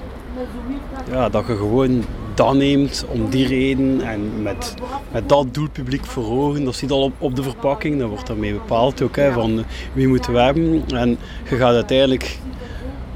ja, 1.10 1.28
dat 1.28 1.46
je 1.46 1.56
gewoon 1.56 2.04
dat 2.34 2.54
neemt 2.54 3.04
om 3.08 3.30
die 3.30 3.46
reden 3.46 4.00
en 4.00 4.42
met, 4.42 4.74
met 5.12 5.28
dat 5.28 5.54
doelpubliek 5.54 6.04
voor 6.04 6.30
ogen. 6.30 6.64
Dat 6.64 6.74
zit 6.74 6.90
al 6.90 7.02
op, 7.02 7.12
op 7.18 7.36
de 7.36 7.42
verpakking, 7.42 7.98
dat 7.98 8.08
wordt 8.08 8.26
daarmee 8.26 8.52
bepaald 8.52 9.02
ook, 9.02 9.16
hè, 9.16 9.32
van 9.32 9.64
wie 9.92 10.08
moeten 10.08 10.32
we 10.32 10.40
hebben. 10.40 10.84
En 10.88 11.18
je 11.48 11.56
gaat 11.56 11.74
uiteindelijk 11.74 12.38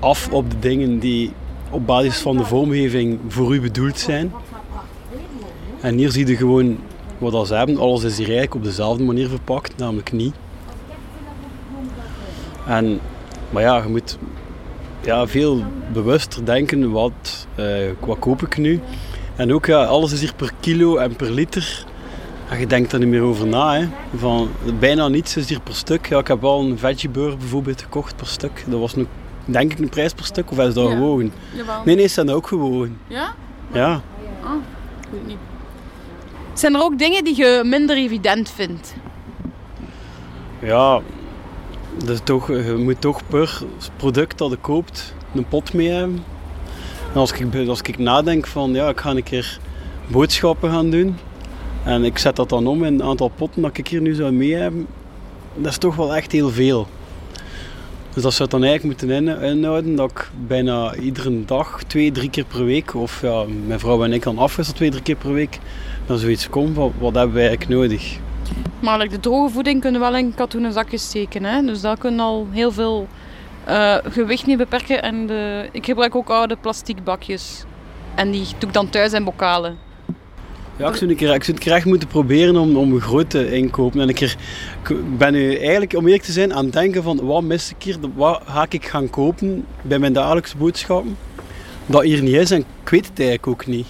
af 0.01 0.29
op 0.33 0.51
de 0.51 0.59
dingen 0.59 0.99
die 0.99 1.33
op 1.71 1.87
basis 1.87 2.19
van 2.19 2.37
de 2.37 2.45
vormgeving 2.45 3.19
voor 3.29 3.55
u 3.55 3.61
bedoeld 3.61 3.99
zijn. 3.99 4.33
En 5.81 5.97
hier 5.97 6.11
zie 6.11 6.27
je 6.27 6.37
gewoon 6.37 6.79
wat 7.19 7.47
ze 7.47 7.55
hebben. 7.55 7.79
Alles 7.79 8.03
is 8.03 8.17
hier 8.17 8.27
eigenlijk 8.27 8.55
op 8.55 8.65
dezelfde 8.65 9.05
manier 9.05 9.29
verpakt, 9.29 9.77
namelijk 9.77 10.13
niet. 10.13 10.35
En, 12.67 13.01
maar 13.51 13.63
ja, 13.63 13.77
je 13.83 13.89
moet 13.89 14.19
ja, 15.01 15.27
veel 15.27 15.63
bewuster 15.93 16.45
denken, 16.45 16.91
wat, 16.91 17.47
eh, 17.55 17.67
wat 18.07 18.19
koop 18.19 18.43
ik 18.43 18.59
nu? 18.59 18.81
En 19.39 19.53
ook, 19.53 19.67
ja, 19.67 19.85
alles 19.85 20.13
is 20.13 20.21
hier 20.21 20.35
per 20.35 20.53
kilo 20.61 20.97
en 20.97 21.17
per 21.17 21.31
liter. 21.31 21.85
En 22.49 22.59
je 22.59 22.67
denkt 22.67 22.93
er 22.93 22.99
niet 22.99 23.09
meer 23.09 23.23
over 23.23 23.47
na. 23.47 23.75
Hè. 23.75 23.89
Van, 24.17 24.51
bijna 24.79 25.09
niets 25.09 25.37
is 25.37 25.49
hier 25.49 25.61
per 25.61 25.75
stuk. 25.75 26.09
Ja, 26.09 26.19
ik 26.19 26.29
heb 26.29 26.41
wel 26.41 26.61
een 26.61 26.79
veggieburger 26.79 27.37
bijvoorbeeld 27.37 27.83
gekocht 27.83 28.17
per 28.17 28.27
stuk. 28.27 28.65
Dat 28.67 28.81
was 28.81 28.95
nu, 28.95 29.07
denk 29.45 29.73
ik 29.73 29.79
een 29.79 29.89
prijs 29.89 30.13
per 30.13 30.25
stuk, 30.25 30.51
of 30.51 30.59
is 30.59 30.75
dat 30.75 30.89
Ja. 30.89 30.95
Jawel. 30.95 31.83
Nee, 31.85 31.95
nee, 31.95 32.07
ze 32.07 32.13
zijn 32.13 32.27
dat 32.27 32.35
ook 32.35 32.47
gewoon. 32.47 32.97
Ja? 33.07 33.35
Ja. 33.73 34.01
Weet 35.11 35.27
niet. 35.27 35.39
Zijn 36.53 36.75
er 36.75 36.83
ook 36.83 36.99
dingen 36.99 37.25
die 37.25 37.37
je 37.37 37.63
minder 37.65 37.97
evident 37.97 38.51
vindt? 38.51 38.95
Ja, 40.63 41.01
dus 42.05 42.19
toch, 42.25 42.49
je 42.49 42.75
moet 42.79 43.01
toch 43.01 43.27
per 43.27 43.63
product 43.97 44.39
dat 44.39 44.51
je 44.51 44.57
koopt 44.57 45.15
een 45.35 45.49
pot 45.49 45.73
mee 45.73 45.89
hebben. 45.89 46.25
Als 47.15 47.33
ik, 47.33 47.69
als 47.69 47.81
ik 47.81 47.99
nadenk 47.99 48.47
van 48.47 48.73
ja, 48.73 48.89
ik 48.89 49.01
ga 49.01 49.11
een 49.11 49.23
keer 49.23 49.59
boodschappen 50.07 50.71
gaan 50.71 50.91
doen 50.91 51.17
en 51.85 52.05
ik 52.05 52.19
zet 52.19 52.37
dat 52.37 52.49
dan 52.49 52.67
om 52.67 52.85
in 52.85 52.95
een 52.95 53.03
aantal 53.03 53.29
potten 53.29 53.63
dat 53.63 53.79
ik 53.79 53.89
hier 53.89 54.01
nu 54.01 54.15
zou 54.15 54.33
mee 54.33 54.55
hebben, 54.55 54.87
dat 55.55 55.71
is 55.71 55.79
toch 55.79 55.97
wel 55.97 56.15
echt 56.15 56.33
heel 56.33 56.51
veel. 56.51 56.87
Dus 58.15 58.23
dat 58.23 58.35
zou 58.35 58.49
dan 58.49 58.65
eigenlijk 58.65 59.01
moeten 59.01 59.27
in, 59.27 59.43
inhouden 59.43 59.97
dat 59.97 60.11
ik 60.11 60.31
bijna 60.47 60.95
iedere 60.95 61.45
dag, 61.45 61.83
twee, 61.87 62.13
drie 62.13 62.31
keer 62.31 62.45
per 62.45 62.65
week, 62.65 62.95
of 62.95 63.23
ja, 63.23 63.45
mijn 63.67 63.81
vrouw 63.81 64.05
en 64.05 64.13
ik 64.13 64.23
dan 64.23 64.39
afwisselen 64.39 64.77
twee, 64.79 64.91
drie 64.91 65.03
keer 65.03 65.17
per 65.17 65.33
week, 65.33 65.59
dan 66.07 66.19
zoiets 66.19 66.49
komt 66.49 66.75
van 66.75 66.93
wat 66.99 67.15
hebben 67.15 67.35
wij 67.35 67.49
eigenlijk 67.49 67.81
nodig. 67.81 68.19
Maar 68.81 68.99
like, 68.99 69.15
de 69.15 69.21
droge 69.21 69.53
voeding 69.53 69.81
kunnen 69.81 70.01
we 70.01 70.07
wel 70.07 70.17
in 70.17 70.35
katoenen 70.35 70.73
zakjes 70.73 71.03
steken. 71.03 71.45
Hè? 71.45 71.63
Dus 71.63 71.81
dat 71.81 71.99
kunnen 71.99 72.21
al 72.21 72.47
heel 72.51 72.73
veel 72.73 73.09
uh, 73.69 73.97
gewicht 74.05 74.47
mee 74.47 74.57
beperken. 74.57 75.03
En 75.03 75.27
de, 75.27 75.69
ik 75.73 75.85
gebruik 75.85 76.15
ook 76.15 76.31
oude 76.31 76.57
plastic 76.57 77.05
bakjes. 77.05 77.65
En 78.15 78.31
die 78.31 78.47
doe 78.59 78.69
ik 78.69 78.75
dan 78.75 78.91
thuis 78.91 79.13
in 79.13 79.25
bokalen. 79.25 79.79
Ja, 80.77 80.89
ik 80.89 80.95
zou, 80.95 81.11
een 81.11 81.17
keer, 81.17 81.35
ik 81.35 81.45
zou 81.45 81.59
keer 81.59 81.73
echt 81.73 81.85
moeten 81.85 82.09
proberen 82.09 82.57
om, 82.57 82.77
om 82.77 82.93
een 82.93 83.01
grote 83.01 83.53
inkopen. 83.57 84.01
En 84.01 84.09
ik 84.09 84.37
ben 85.19 85.33
nu 85.33 85.57
eigenlijk, 85.57 85.95
om 85.95 86.05
eerlijk 86.05 86.23
te 86.23 86.33
zijn, 86.33 86.55
aan 86.55 86.65
het 86.65 86.73
denken 86.73 87.03
van 87.03 87.21
wat 87.27 87.43
mis 87.43 87.71
ik 87.71 87.83
hier, 87.83 87.97
wat 88.15 88.43
ga 88.47 88.67
ik 88.69 88.87
gaan 88.87 89.11
kopen 89.11 89.65
bij 89.83 89.99
mijn 89.99 90.13
dagelijkse 90.13 90.57
boodschappen. 90.57 91.17
Dat 91.87 92.03
hier 92.03 92.23
niet 92.23 92.35
is 92.35 92.51
en 92.51 92.65
ik 92.83 92.89
weet 92.89 93.07
het 93.07 93.19
eigenlijk 93.19 93.47
ook 93.47 93.67
niet. 93.67 93.87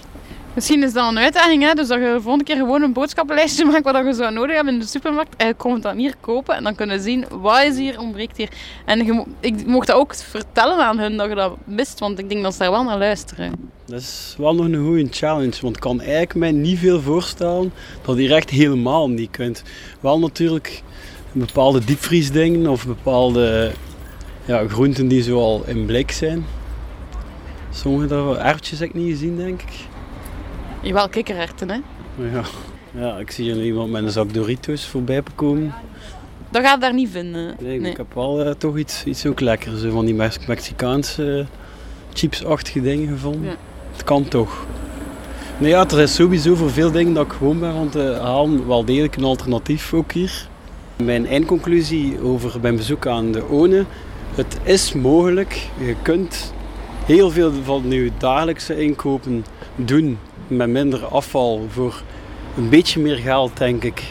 Misschien 0.54 0.82
is 0.82 0.92
dat 0.92 1.10
een 1.10 1.18
uitdaging, 1.18 1.62
hè? 1.62 1.74
dus 1.74 1.88
dat 1.88 1.98
je 1.98 2.04
de 2.04 2.20
volgende 2.20 2.44
keer 2.44 2.56
gewoon 2.56 2.82
een 2.82 2.92
boodschappenlijstje 2.92 3.64
maakt 3.70 3.84
wat 3.84 4.04
je 4.04 4.14
zo 4.14 4.30
nodig 4.30 4.56
hebt 4.56 4.68
in 4.68 4.78
de 4.78 4.86
supermarkt. 4.86 5.36
En 5.36 5.46
je 5.46 5.54
komt 5.54 5.82
dan 5.82 5.96
hier 5.96 6.14
kopen 6.20 6.56
en 6.56 6.64
dan 6.64 6.74
kunnen 6.74 7.00
zien 7.00 7.24
wat 7.30 7.62
is 7.62 7.76
hier, 7.76 8.00
ontbreekt 8.00 8.36
hier. 8.36 8.48
En 8.84 9.26
ik 9.40 9.66
mocht 9.66 9.86
dat 9.86 9.96
ook 9.96 10.14
vertellen 10.14 10.78
aan 10.78 10.98
hun 10.98 11.16
dat 11.16 11.28
je 11.28 11.34
dat 11.34 11.56
mist, 11.64 11.98
want 11.98 12.18
ik 12.18 12.28
denk 12.28 12.42
dat 12.42 12.52
ze 12.52 12.58
daar 12.58 12.70
wel 12.70 12.84
naar 12.84 12.98
luisteren. 12.98 13.52
Dat 13.84 14.00
is 14.00 14.34
wel 14.38 14.54
nog 14.54 14.66
een 14.66 14.84
goede 14.84 15.06
challenge, 15.10 15.56
want 15.60 15.76
ik 15.76 15.82
kan 15.82 16.00
eigenlijk 16.00 16.34
mij 16.34 16.52
niet 16.52 16.78
veel 16.78 17.00
voorstellen 17.00 17.72
dat 18.02 18.18
je 18.18 18.34
echt 18.34 18.50
helemaal 18.50 19.10
niet 19.10 19.30
kunt. 19.30 19.62
Wel 20.00 20.18
natuurlijk 20.18 20.82
bepaalde 21.32 21.84
diepvriesdingen 21.84 22.66
of 22.66 22.86
bepaalde 22.86 23.72
ja, 24.44 24.68
groenten 24.68 25.08
die 25.08 25.22
zo 25.22 25.38
al 25.38 25.62
in 25.66 25.86
blik 25.86 26.10
zijn. 26.10 26.44
Sommige 27.70 28.36
erwtjes 28.38 28.78
heb 28.78 28.88
ik 28.88 28.94
niet 28.94 29.10
gezien, 29.10 29.36
denk 29.36 29.62
ik. 29.62 29.87
Jawel, 30.88 31.08
kikkererwten, 31.08 31.70
hè? 31.70 31.78
Ja. 32.32 32.42
ja, 32.90 33.16
ik 33.16 33.30
zie 33.30 33.52
hier 33.52 33.64
iemand 33.64 33.90
met 33.90 34.02
een 34.02 34.10
zak 34.10 34.34
Doritos 34.34 34.86
voorbij 34.86 35.22
komen. 35.34 35.74
Dat 36.50 36.62
gaat 36.62 36.80
daar 36.80 36.94
niet 36.94 37.08
vinden. 37.10 37.56
Nee, 37.60 37.80
ik 37.80 37.96
heb 37.96 38.14
wel 38.14 38.46
uh, 38.46 38.50
toch 38.50 38.76
iets, 38.76 39.04
iets 39.04 39.26
ook 39.26 39.40
lekkers. 39.40 39.82
Van 39.88 40.04
die 40.04 40.14
Mexicaanse 40.46 41.46
chipsachtige 42.12 42.80
dingen 42.80 43.08
gevonden. 43.08 43.44
Ja. 43.44 43.56
Het 43.92 44.04
kan 44.04 44.28
toch. 44.28 44.66
Nee, 45.58 45.70
ja, 45.70 45.88
er 45.88 46.00
is 46.00 46.14
sowieso 46.14 46.54
voor 46.54 46.70
veel 46.70 46.90
dingen 46.90 47.14
dat 47.14 47.26
ik 47.26 47.32
gewoon 47.32 47.58
ben 47.58 47.74
want 47.74 47.92
te 47.92 48.18
halen 48.22 48.66
wel 48.66 48.84
degelijk 48.84 49.16
een 49.16 49.24
alternatief 49.24 49.92
ook 49.94 50.12
hier. 50.12 50.48
Mijn 50.96 51.26
eindconclusie 51.26 52.20
over 52.22 52.60
mijn 52.60 52.76
bezoek 52.76 53.06
aan 53.06 53.32
de 53.32 53.48
ONE. 53.48 53.84
Het 54.34 54.58
is 54.62 54.92
mogelijk. 54.92 55.68
Je 55.78 55.94
kunt 56.02 56.52
heel 57.04 57.30
veel 57.30 57.52
van 57.64 57.90
je 57.90 58.10
dagelijkse 58.18 58.80
inkopen 58.80 59.44
doen 59.76 60.18
met 60.48 60.68
minder 60.68 61.04
afval 61.04 61.66
voor 61.68 62.02
een 62.56 62.68
beetje 62.68 63.00
meer 63.00 63.16
geld, 63.16 63.56
denk 63.56 63.84
ik. 63.84 64.02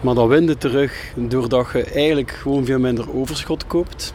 Maar 0.00 0.14
dat 0.14 0.28
wint 0.28 0.60
terug 0.60 1.12
doordat 1.14 1.66
je 1.72 1.84
eigenlijk 1.84 2.30
gewoon 2.30 2.64
veel 2.64 2.78
minder 2.78 3.16
overschot 3.16 3.66
koopt. 3.66 4.14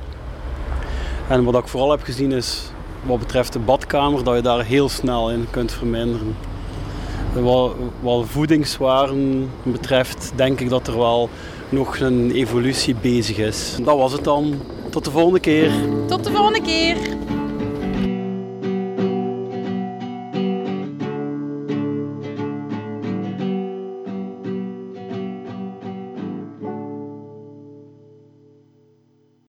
En 1.27 1.43
wat 1.43 1.55
ik 1.55 1.67
vooral 1.67 1.91
heb 1.91 2.03
gezien 2.03 2.31
is, 2.31 2.71
wat 3.03 3.19
betreft 3.19 3.53
de 3.53 3.59
badkamer, 3.59 4.23
dat 4.23 4.35
je 4.35 4.41
daar 4.41 4.63
heel 4.63 4.89
snel 4.89 5.31
in 5.31 5.47
kunt 5.49 5.71
verminderen. 5.71 6.35
Wat, 7.33 7.71
wat 7.99 8.25
voedingswaren 8.27 9.51
betreft, 9.63 10.31
denk 10.35 10.59
ik 10.59 10.69
dat 10.69 10.87
er 10.87 10.97
wel 10.97 11.29
nog 11.69 11.99
een 11.99 12.31
evolutie 12.31 12.95
bezig 13.01 13.37
is. 13.37 13.75
Dat 13.83 13.97
was 13.97 14.11
het 14.11 14.23
dan. 14.23 14.61
Tot 14.89 15.05
de 15.05 15.11
volgende 15.11 15.39
keer. 15.39 15.71
Tot 16.07 16.23
de 16.23 16.31
volgende 16.31 16.61
keer. 16.61 16.97